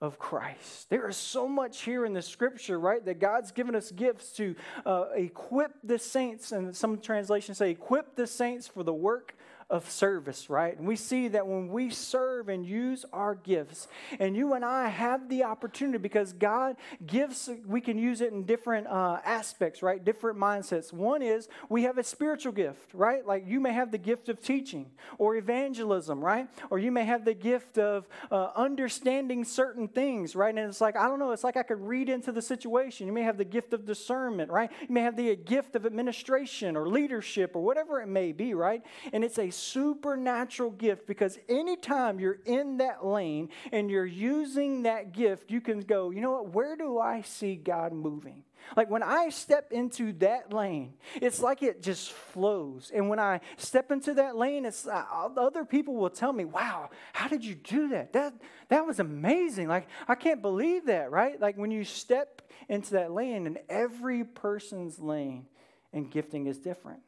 [0.00, 0.88] of Christ.
[0.88, 3.04] There is so much here in the scripture, right?
[3.04, 4.54] That God's given us gifts to
[4.86, 9.34] uh, equip the saints, and some translations say, equip the saints for the work
[9.70, 10.76] of service, right?
[10.76, 13.86] And we see that when we serve and use our gifts,
[14.18, 18.44] and you and I have the opportunity because God gives, we can use it in
[18.44, 20.04] different uh, aspects, right?
[20.04, 20.92] Different mindsets.
[20.92, 23.24] One is we have a spiritual gift, right?
[23.24, 26.48] Like you may have the gift of teaching or evangelism, right?
[26.70, 30.54] Or you may have the gift of uh, understanding certain things, right?
[30.54, 33.06] And it's like, I don't know, it's like I could read into the situation.
[33.06, 34.70] You may have the gift of discernment, right?
[34.80, 38.82] You may have the gift of administration or leadership or whatever it may be, right?
[39.12, 45.12] And it's a supernatural gift because anytime you're in that lane and you're using that
[45.12, 48.44] gift, you can go, you know what, where do I see God moving?
[48.76, 52.90] Like when I step into that lane, it's like it just flows.
[52.94, 55.04] And when I step into that lane, it's uh,
[55.36, 58.12] other people will tell me, "Wow, how did you do that?
[58.12, 58.34] That
[58.68, 59.68] that was amazing.
[59.68, 61.40] Like I can't believe that, right?
[61.40, 65.46] Like when you step into that lane and every person's lane
[65.92, 67.00] and gifting is different.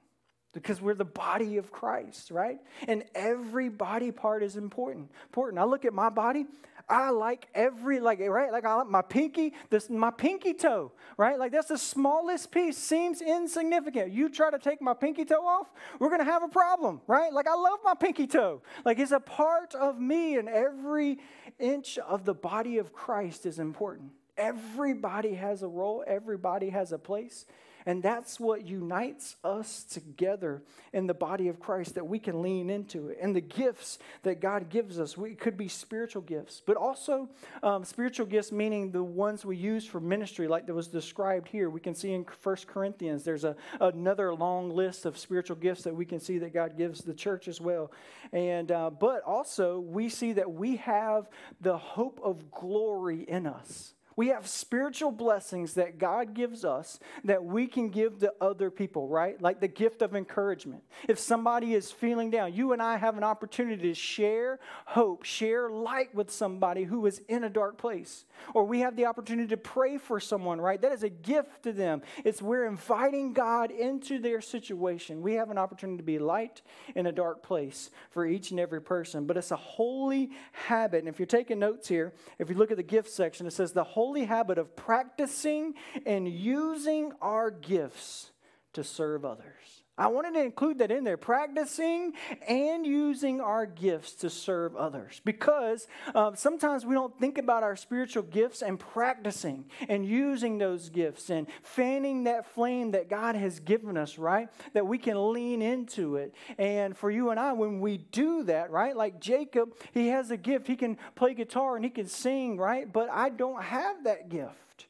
[0.53, 2.61] Because we're the body of Christ, right?
[2.87, 5.11] And every body part is important.
[5.25, 5.59] Important.
[5.59, 6.47] I look at my body,
[6.89, 11.39] I like every like right, like I like my pinky, this my pinky toe, right?
[11.39, 14.13] Like that's the smallest piece, seems insignificant.
[14.13, 17.33] You try to take my pinky toe off, we're gonna have a problem, right?
[17.33, 18.63] Like I love my pinky toe.
[18.85, 21.19] Like it's a part of me, and every
[21.59, 24.11] inch of the body of Christ is important.
[24.37, 27.47] Everybody has a role, everybody has a place.
[27.87, 32.71] And that's what unites us together in the body of Christ that we can lean
[32.71, 33.19] into it.
[33.21, 37.29] And the gifts that God gives us, we could be spiritual gifts, but also
[37.63, 41.71] um, spiritual gifts, meaning the ones we use for ministry, like that was described here.
[41.71, 45.95] We can see in First Corinthians, there's a, another long list of spiritual gifts that
[45.95, 47.93] we can see that God gives the church as well.
[48.33, 51.29] And, uh, but also, we see that we have
[51.61, 53.95] the hope of glory in us.
[54.17, 59.09] We have spiritual blessings that God gives us that we can give to other people,
[59.09, 59.41] right?
[59.41, 60.83] Like the gift of encouragement.
[61.09, 65.71] If somebody is feeling down, you and I have an opportunity to share hope, share
[65.71, 68.25] light with somebody who is in a dark place.
[68.55, 70.81] Or we have the opportunity to pray for someone, right?
[70.81, 72.03] That is a gift to them.
[72.25, 75.23] It's we're inviting God into their situation.
[75.23, 76.63] We have an opportunity to be light
[76.95, 79.27] in a dark place for each and every person.
[79.27, 80.99] But it's a holy habit.
[80.99, 83.73] And if you're taking notes here, if you look at the gift section, it says
[83.73, 88.33] the whole holy habit of practicing and using our gifts
[88.73, 89.82] to serve others.
[89.99, 92.15] I wanted to include that in there practicing
[92.49, 95.21] and using our gifts to serve others.
[95.23, 100.89] Because uh, sometimes we don't think about our spiritual gifts and practicing and using those
[100.89, 104.49] gifts and fanning that flame that God has given us, right?
[104.73, 106.35] That we can lean into it.
[106.57, 108.97] And for you and I, when we do that, right?
[108.97, 110.67] Like Jacob, he has a gift.
[110.67, 112.91] He can play guitar and he can sing, right?
[112.91, 114.87] But I don't have that gift.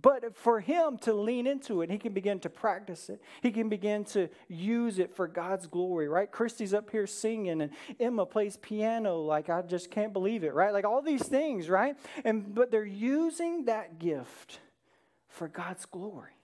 [0.00, 3.20] But for him to lean into it, he can begin to practice it.
[3.42, 6.30] He can begin to use it for God's glory, right?
[6.30, 10.72] Christy's up here singing, and Emma plays piano like I just can't believe it, right?
[10.72, 11.96] Like all these things, right?
[12.24, 14.60] And but they're using that gift
[15.28, 16.37] for God's glory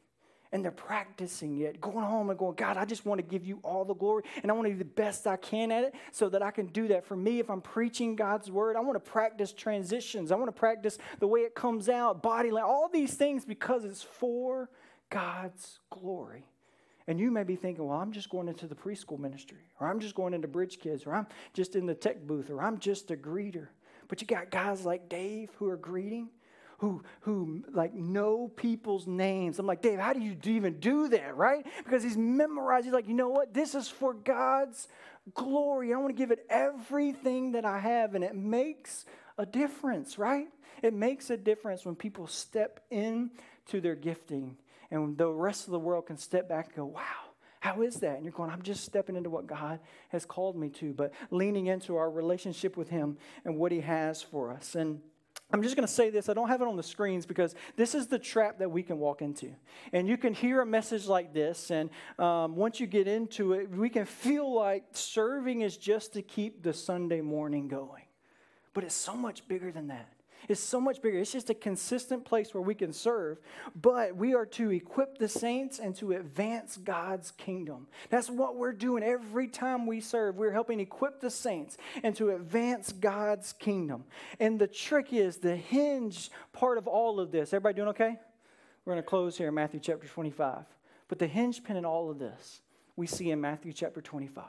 [0.54, 3.58] and they're practicing it, going home and going, God, I just want to give you
[3.64, 6.28] all the glory and I want to do the best I can at it so
[6.28, 8.76] that I can do that for me if I'm preaching God's word.
[8.76, 10.30] I want to practice transitions.
[10.30, 13.84] I want to practice the way it comes out, body language, all these things because
[13.84, 14.70] it's for
[15.10, 16.46] God's glory.
[17.08, 19.98] And you may be thinking, well, I'm just going into the preschool ministry, or I'm
[19.98, 23.10] just going into Bridge Kids, or I'm just in the tech booth, or I'm just
[23.10, 23.66] a greeter.
[24.06, 26.28] But you got guys like Dave who are greeting
[26.78, 29.58] who, who like know people's names.
[29.58, 31.66] I'm like, Dave, how do you even do that, right?
[31.84, 32.84] Because he's memorized.
[32.84, 33.54] He's like, you know what?
[33.54, 34.88] This is for God's
[35.32, 35.92] glory.
[35.92, 38.14] I want to give it everything that I have.
[38.14, 39.04] And it makes
[39.38, 40.48] a difference, right?
[40.82, 44.56] It makes a difference when people step into their gifting
[44.90, 47.02] and the rest of the world can step back and go, wow.
[47.60, 48.16] How is that?
[48.16, 51.68] And you're going, I'm just stepping into what God has called me to, but leaning
[51.68, 54.74] into our relationship with Him and what He has for us.
[54.74, 55.00] And
[55.52, 56.28] I'm just going to say this.
[56.28, 58.98] I don't have it on the screens because this is the trap that we can
[58.98, 59.54] walk into.
[59.92, 63.70] And you can hear a message like this, and um, once you get into it,
[63.70, 68.02] we can feel like serving is just to keep the Sunday morning going.
[68.72, 70.13] But it's so much bigger than that
[70.48, 71.18] is so much bigger.
[71.18, 73.38] It's just a consistent place where we can serve,
[73.80, 77.86] but we are to equip the saints and to advance God's kingdom.
[78.10, 80.36] That's what we're doing every time we serve.
[80.36, 84.04] We're helping equip the saints and to advance God's kingdom.
[84.40, 87.52] And the trick is the hinge part of all of this.
[87.52, 88.18] Everybody doing okay?
[88.84, 90.64] We're going to close here in Matthew chapter 25.
[91.08, 92.60] But the hinge pin in all of this
[92.96, 94.44] we see in Matthew chapter 25.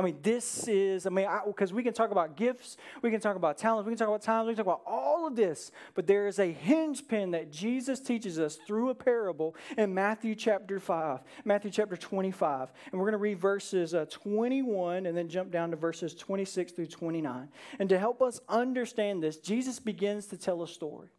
[0.00, 3.36] I mean, this is, I mean, because we can talk about gifts, we can talk
[3.36, 6.06] about talents, we can talk about times, we can talk about all of this, but
[6.06, 10.80] there is a hinge pin that Jesus teaches us through a parable in Matthew chapter
[10.80, 12.72] 5, Matthew chapter 25.
[12.90, 16.72] And we're going to read verses uh, 21 and then jump down to verses 26
[16.72, 17.48] through 29.
[17.78, 21.10] And to help us understand this, Jesus begins to tell a story.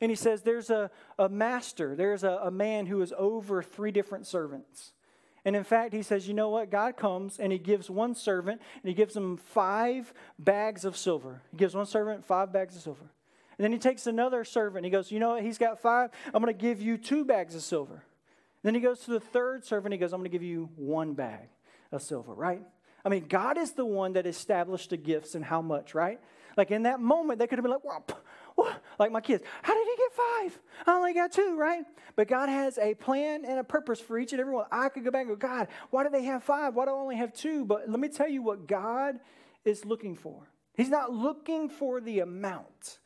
[0.00, 3.90] And he says, There's a, a master, there's a, a man who is over three
[3.90, 4.92] different servants.
[5.44, 6.70] And in fact, he says, you know what?
[6.70, 11.42] God comes and he gives one servant, and he gives him five bags of silver.
[11.50, 13.10] He gives one servant five bags of silver.
[13.58, 14.84] And then he takes another servant.
[14.84, 15.42] He goes, you know what?
[15.42, 16.10] He's got five.
[16.32, 18.02] I'm going to give you two bags of silver.
[18.62, 19.92] Then he goes to the third servant.
[19.92, 21.48] He goes, I'm going to give you one bag
[21.90, 22.62] of silver, right?
[23.04, 26.20] I mean, God is the one that established the gifts and how much, right?
[26.56, 28.12] Like in that moment, they could have been like,
[28.98, 30.60] like my kids, how did he get five?
[30.86, 31.84] I only got two, right?
[32.16, 34.66] But God has a plan and a purpose for each and every one.
[34.70, 36.74] I could go back and go, God, why do they have five?
[36.74, 37.64] Why do I only have two?
[37.64, 39.20] But let me tell you what God
[39.64, 40.48] is looking for.
[40.74, 42.98] He's not looking for the amount.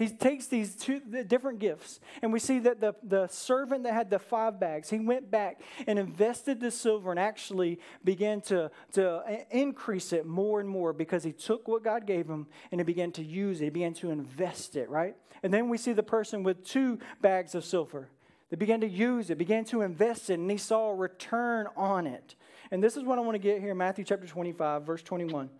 [0.00, 4.08] He takes these two different gifts, and we see that the, the servant that had
[4.08, 9.44] the five bags, he went back and invested the silver and actually began to, to
[9.50, 13.12] increase it more and more because he took what God gave him and he began
[13.12, 13.64] to use it.
[13.64, 15.14] He began to invest it, right?
[15.42, 18.08] And then we see the person with two bags of silver.
[18.48, 22.06] They began to use it, began to invest it, and he saw a return on
[22.06, 22.36] it.
[22.70, 25.50] And this is what I want to get here Matthew chapter 25, verse 21.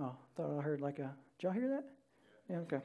[0.00, 1.84] Oh, thought I heard like a, did y'all hear that?
[2.48, 2.80] Yeah, okay.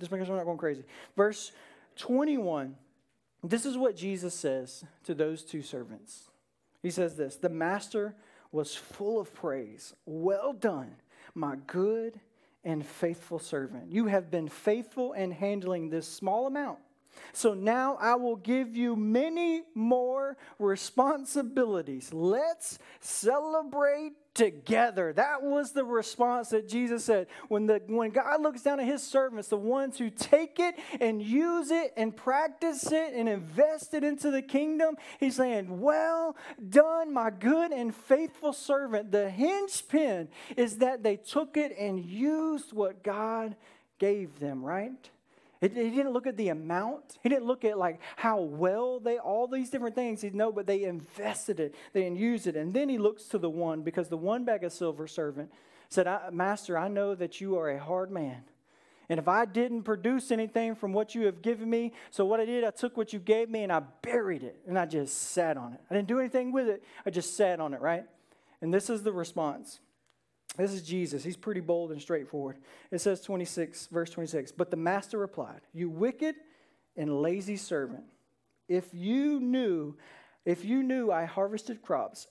[0.00, 0.82] Just because we're not going crazy.
[1.16, 1.52] Verse
[1.96, 2.74] 21.
[3.42, 6.30] This is what Jesus says to those two servants.
[6.82, 8.14] He says this The master
[8.50, 9.94] was full of praise.
[10.06, 10.96] Well done,
[11.34, 12.18] my good
[12.64, 13.92] and faithful servant.
[13.92, 16.78] You have been faithful in handling this small amount.
[17.32, 22.12] So now I will give you many more responsibilities.
[22.12, 25.12] Let's celebrate together.
[25.12, 27.26] That was the response that Jesus said.
[27.48, 31.20] When, the, when God looks down at his servants, the ones who take it and
[31.20, 36.36] use it and practice it and invest it into the kingdom, he's saying, Well
[36.68, 39.12] done, my good and faithful servant.
[39.12, 43.56] The hinge pin is that they took it and used what God
[43.98, 45.10] gave them, right?
[45.60, 47.18] He didn't look at the amount.
[47.22, 50.22] He didn't look at like how well they, all these different things.
[50.22, 51.74] He know, but they invested it.
[51.92, 52.56] They used it.
[52.56, 55.52] And then he looks to the one because the one bag of silver servant
[55.90, 58.44] said, Master, I know that you are a hard man.
[59.10, 62.44] And if I didn't produce anything from what you have given me, so what I
[62.46, 65.56] did, I took what you gave me and I buried it and I just sat
[65.56, 65.80] on it.
[65.90, 66.82] I didn't do anything with it.
[67.04, 68.04] I just sat on it, right?
[68.62, 69.80] And this is the response.
[70.56, 71.22] This is Jesus.
[71.22, 72.58] He's pretty bold and straightforward.
[72.90, 74.52] It says 26, verse 26.
[74.52, 76.34] But the master replied, You wicked
[76.96, 78.04] and lazy servant,
[78.68, 79.96] if you knew,
[80.44, 82.26] if you knew I harvested crops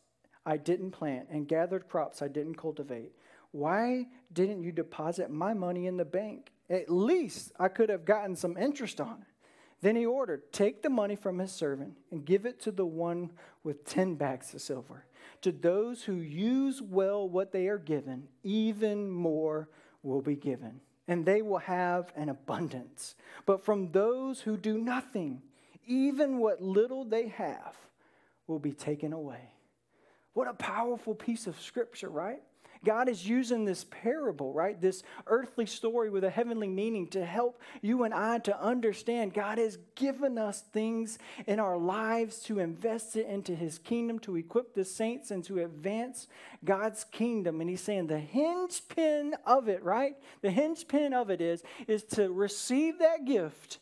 [0.46, 3.12] I didn't plant and gathered crops I didn't cultivate,
[3.52, 6.52] why didn't you deposit my money in the bank?
[6.70, 9.28] At least I could have gotten some interest on it.
[9.82, 13.32] Then he ordered, Take the money from his servant and give it to the one
[13.64, 15.06] with 10 bags of silver.
[15.42, 19.70] To those who use well what they are given, even more
[20.04, 23.16] will be given, and they will have an abundance.
[23.46, 25.42] But from those who do nothing,
[25.88, 27.76] even what little they have
[28.48, 29.54] will be taken away.
[30.34, 32.42] What a powerful piece of scripture, right?
[32.86, 34.80] God is using this parable, right?
[34.80, 39.58] This earthly story with a heavenly meaning to help you and I to understand God
[39.58, 44.74] has given us things in our lives to invest it into his kingdom, to equip
[44.74, 46.28] the saints and to advance
[46.64, 47.60] God's kingdom.
[47.60, 50.16] And he's saying the hinge pin of it, right?
[50.42, 53.80] The hinge pin of it is, is to receive that gift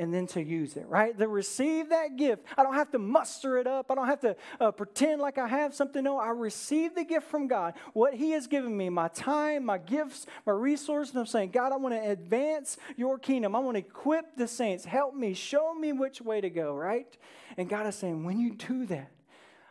[0.00, 1.16] and then to use it, right?
[1.18, 2.46] To receive that gift.
[2.56, 3.90] I don't have to muster it up.
[3.90, 6.02] I don't have to uh, pretend like I have something.
[6.02, 7.74] No, I receive the gift from God.
[7.92, 11.14] What He has given me, my time, my gifts, my resources.
[11.14, 13.54] I'm saying, God, I want to advance your kingdom.
[13.54, 14.86] I want to equip the saints.
[14.86, 15.34] Help me.
[15.34, 17.14] Show me which way to go, right?
[17.58, 19.10] And God is saying, when you do that,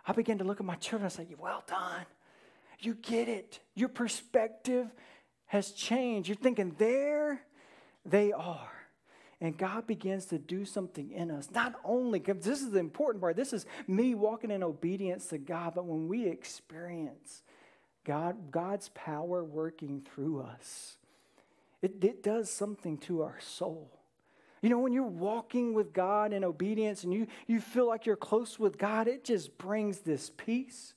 [0.05, 2.05] I begin to look at my children and say, well done.
[2.77, 3.61] You get it.
[3.73, 4.91] Your perspective
[5.47, 6.29] has changed.
[6.29, 7.41] You're thinking, there
[8.05, 8.78] they are
[9.41, 11.49] and God begins to do something in us.
[11.51, 15.37] Not only, because this is the important part, this is me walking in obedience to
[15.37, 17.41] God, but when we experience
[18.03, 20.97] God, God's power working through us,
[21.81, 23.89] it, it does something to our soul.
[24.61, 28.17] You know, when you're walking with God in obedience and you, you feel like you're
[28.17, 30.93] close with God, it just brings this peace.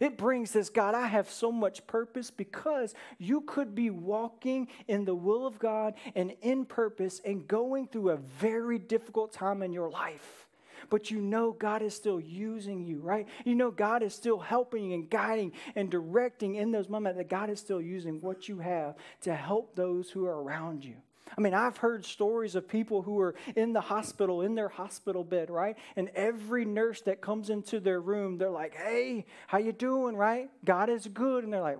[0.00, 5.04] It brings this, God, I have so much purpose because you could be walking in
[5.04, 9.72] the will of God and in purpose and going through a very difficult time in
[9.72, 10.46] your life.
[10.90, 13.26] But you know God is still using you, right?
[13.44, 17.50] You know God is still helping and guiding and directing in those moments that God
[17.50, 20.96] is still using what you have to help those who are around you.
[21.36, 25.24] I mean, I've heard stories of people who are in the hospital, in their hospital
[25.24, 25.76] bed, right?
[25.96, 30.50] And every nurse that comes into their room, they're like, "Hey, how you doing?" Right?
[30.64, 31.78] God is good, and they're like,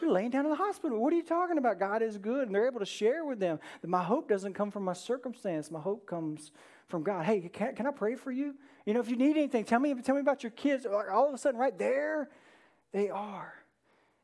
[0.00, 0.98] "You're laying down in the hospital.
[0.98, 1.78] What are you talking about?
[1.78, 4.70] God is good." And they're able to share with them that my hope doesn't come
[4.70, 5.70] from my circumstance.
[5.70, 6.50] My hope comes
[6.88, 7.24] from God.
[7.24, 8.54] Hey, can, can I pray for you?
[8.84, 9.94] You know, if you need anything, tell me.
[10.02, 10.84] Tell me about your kids.
[10.84, 12.28] All of a sudden, right there,
[12.92, 13.54] they are.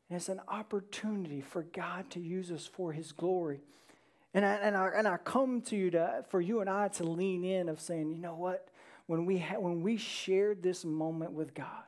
[0.09, 3.61] And it's an opportunity for God to use us for His glory.
[4.33, 7.03] And I, and I, and I come to you to, for you and I to
[7.03, 8.67] lean in of saying, you know what?
[9.07, 11.83] When we, ha- when we shared this moment with God,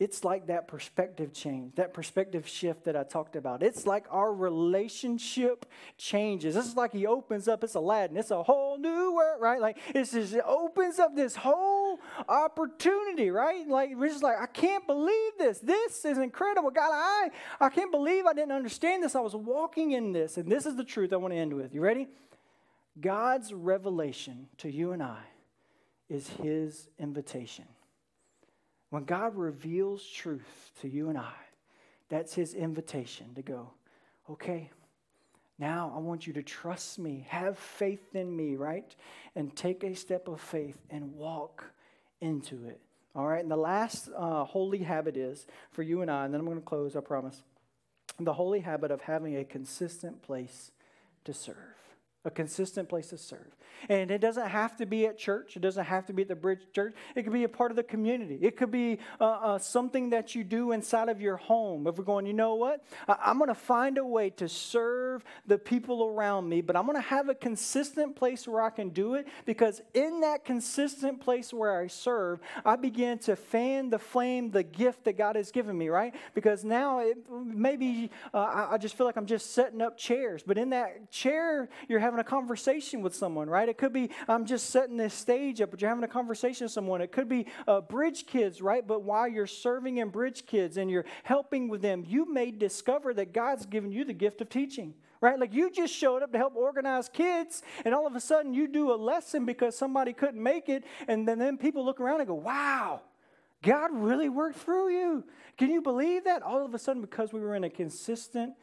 [0.00, 3.64] it's like that perspective change, that perspective shift that I talked about.
[3.64, 5.66] It's like our relationship
[5.96, 6.54] changes.
[6.54, 8.16] This is like he opens up, it's Aladdin.
[8.16, 9.60] It's a whole new world, right?
[9.60, 11.77] Like it's just, opens up this whole
[12.28, 13.66] opportunity, right?
[13.68, 15.58] Like we're just like, I can't believe this.
[15.58, 16.70] This is incredible.
[16.70, 19.14] God, I I can't believe I didn't understand this.
[19.14, 20.36] I was walking in this.
[20.36, 21.74] And this is the truth I want to end with.
[21.74, 22.08] You ready?
[23.00, 25.20] God's revelation to you and I
[26.08, 27.66] is his invitation.
[28.90, 31.34] When God reveals truth to you and I,
[32.08, 33.70] that's his invitation to go,
[34.30, 34.70] okay,
[35.58, 38.94] now I want you to trust me, have faith in me, right?
[39.34, 41.64] And take a step of faith and walk
[42.20, 42.80] into it.
[43.14, 46.40] All right, and the last uh, holy habit is for you and I, and then
[46.40, 47.42] I'm going to close, I promise.
[48.20, 50.70] The holy habit of having a consistent place
[51.24, 51.56] to serve
[52.28, 53.56] a consistent place to serve.
[53.88, 55.56] And it doesn't have to be at church.
[55.56, 56.94] It doesn't have to be at the Bridge Church.
[57.14, 58.38] It could be a part of the community.
[58.40, 61.86] It could be uh, uh, something that you do inside of your home.
[61.86, 62.84] If we're going, you know what?
[63.06, 66.86] I- am going to find a way to serve the people around me, but I'm
[66.86, 71.20] going to have a consistent place where I can do it because in that consistent
[71.20, 75.50] place where I serve, I begin to fan the flame, the gift that God has
[75.50, 76.14] given me, right?
[76.34, 80.42] Because now it, maybe uh, I, I just feel like I'm just setting up chairs,
[80.46, 83.57] but in that chair, you're having a conversation with someone, right?
[83.66, 86.72] It could be I'm just setting this stage up, but you're having a conversation with
[86.72, 87.00] someone.
[87.00, 88.86] It could be uh, bridge kids, right?
[88.86, 93.14] But while you're serving in bridge kids and you're helping with them, you may discover
[93.14, 95.38] that God's given you the gift of teaching right?
[95.38, 98.68] Like you just showed up to help organize kids, and all of a sudden you
[98.68, 102.28] do a lesson because somebody couldn't make it, and then, then people look around and
[102.28, 103.00] go, wow,
[103.62, 105.24] God really worked through you.
[105.56, 106.42] Can you believe that?
[106.42, 108.54] All of a sudden, because we were in a consistent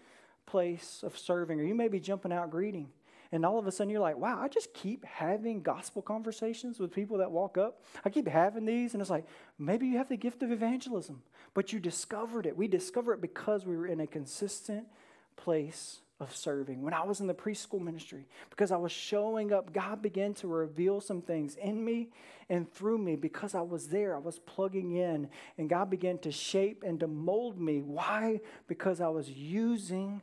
[0.45, 2.89] place of serving, or you may be jumping out greeting
[3.31, 6.93] and all of a sudden you're like, wow, I just keep having gospel conversations with
[6.93, 7.83] people that walk up.
[8.03, 9.25] I keep having these, and it's like,
[9.57, 11.21] maybe you have the gift of evangelism,
[11.53, 12.55] but you discovered it.
[12.55, 14.87] We discovered it because we were in a consistent
[15.35, 16.81] place of serving.
[16.81, 20.47] When I was in the preschool ministry, because I was showing up, God began to
[20.47, 22.09] reveal some things in me
[22.49, 24.15] and through me because I was there.
[24.15, 27.81] I was plugging in, and God began to shape and to mold me.
[27.81, 28.39] Why?
[28.67, 30.21] Because I was using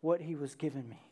[0.00, 1.03] what He was giving me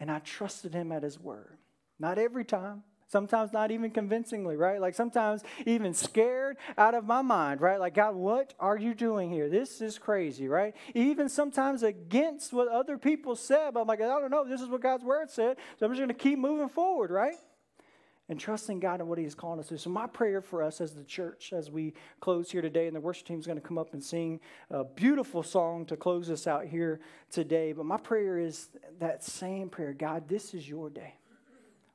[0.00, 1.58] and I trusted him at his word.
[1.98, 4.80] Not every time, sometimes not even convincingly, right?
[4.80, 7.78] Like sometimes even scared out of my mind, right?
[7.78, 9.48] Like, God, what are you doing here?
[9.50, 10.74] This is crazy, right?
[10.94, 14.68] Even sometimes against what other people said, but I'm like, I don't know, this is
[14.68, 17.34] what God's word said, so I'm just to keep moving forward, right?
[18.30, 19.76] And trusting God and what He has called us to.
[19.76, 23.00] So, my prayer for us as the church, as we close here today, and the
[23.00, 26.46] worship team is going to come up and sing a beautiful song to close us
[26.46, 27.00] out here
[27.30, 27.72] today.
[27.72, 28.68] But my prayer is
[29.00, 31.14] that same prayer God, this is your day.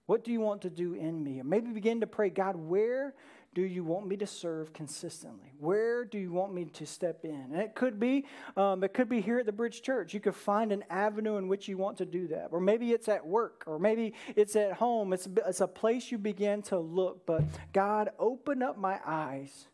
[0.07, 1.39] What do you want to do in me?
[1.39, 3.15] Or maybe begin to pray, God, where
[3.55, 5.53] do you want me to serve consistently?
[5.59, 7.47] Where do you want me to step in?
[7.53, 8.25] And it could be,
[8.57, 10.13] um, it could be here at the Bridge Church.
[10.13, 13.07] You could find an avenue in which you want to do that, or maybe it's
[13.07, 15.13] at work, or maybe it's at home.
[15.13, 17.25] It's it's a place you begin to look.
[17.25, 19.67] But God, open up my eyes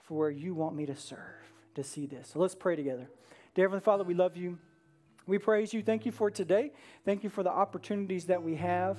[0.00, 1.20] for where you want me to serve
[1.74, 2.30] to see this.
[2.32, 3.10] So let's pray together.
[3.54, 4.58] Dear Heavenly Father, we love you.
[5.26, 5.82] We praise you.
[5.82, 6.72] Thank you for today.
[7.04, 8.96] Thank you for the opportunities that we have.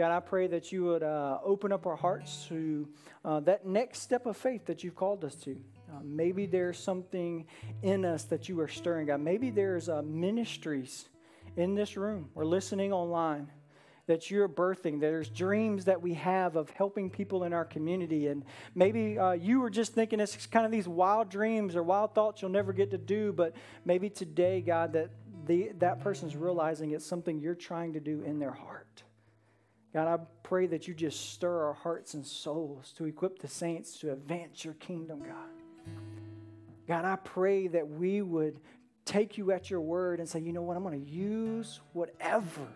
[0.00, 2.88] God, I pray that you would uh, open up our hearts to
[3.22, 5.50] uh, that next step of faith that you've called us to.
[5.92, 7.44] Uh, maybe there's something
[7.82, 9.20] in us that you are stirring, God.
[9.20, 11.10] Maybe there's uh, ministries
[11.58, 13.52] in this room or listening online
[14.06, 15.00] that you're birthing.
[15.00, 18.28] There's dreams that we have of helping people in our community.
[18.28, 22.14] And maybe uh, you were just thinking it's kind of these wild dreams or wild
[22.14, 23.34] thoughts you'll never get to do.
[23.34, 25.10] But maybe today, God, that
[25.44, 29.02] the, that person's realizing it's something you're trying to do in their heart.
[29.92, 33.98] God, I pray that you just stir our hearts and souls to equip the saints
[33.98, 35.94] to advance your kingdom, God.
[36.86, 38.60] God, I pray that we would
[39.04, 42.68] take you at your word and say, you know what, I'm going to use whatever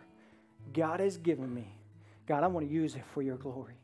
[0.72, 1.76] God has given me.
[2.26, 3.74] God, I want to use it for your glory.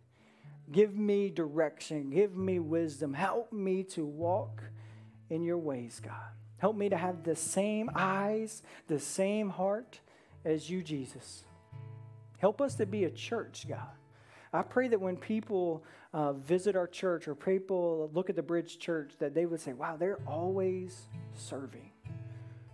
[0.72, 4.62] Give me direction, give me wisdom, help me to walk
[5.28, 6.14] in your ways, God.
[6.59, 10.01] Help me to have the same eyes, the same heart
[10.45, 11.45] as you, Jesus.
[12.41, 13.86] Help us to be a church, God.
[14.53, 18.78] I pray that when people uh, visit our church or people look at the Bridge
[18.78, 21.91] Church, that they would say, wow, they're always serving.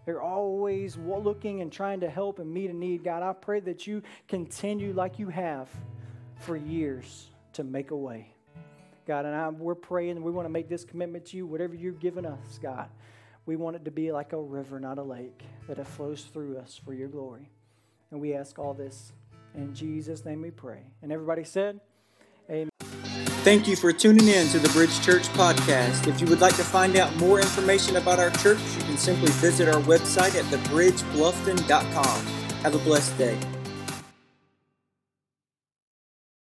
[0.06, 3.02] They're always looking and trying to help and meet a need.
[3.02, 5.68] God, I pray that you continue like you have
[6.36, 8.32] for years to make a way.
[9.04, 11.98] God, and I, we're praying we want to make this commitment to you, whatever you've
[11.98, 12.88] given us, God.
[13.46, 16.58] We want it to be like a river, not a lake, that it flows through
[16.58, 17.50] us for your glory.
[18.10, 19.12] And we ask all this
[19.56, 20.82] in Jesus' name we pray.
[21.02, 21.80] And everybody said,
[22.48, 22.70] Amen.
[23.46, 26.06] Thank you for tuning in to the Bridge Church podcast.
[26.08, 29.30] If you would like to find out more information about our church, you can simply
[29.32, 32.26] visit our website at thebridgebluffton.com.
[32.62, 33.38] Have a blessed day.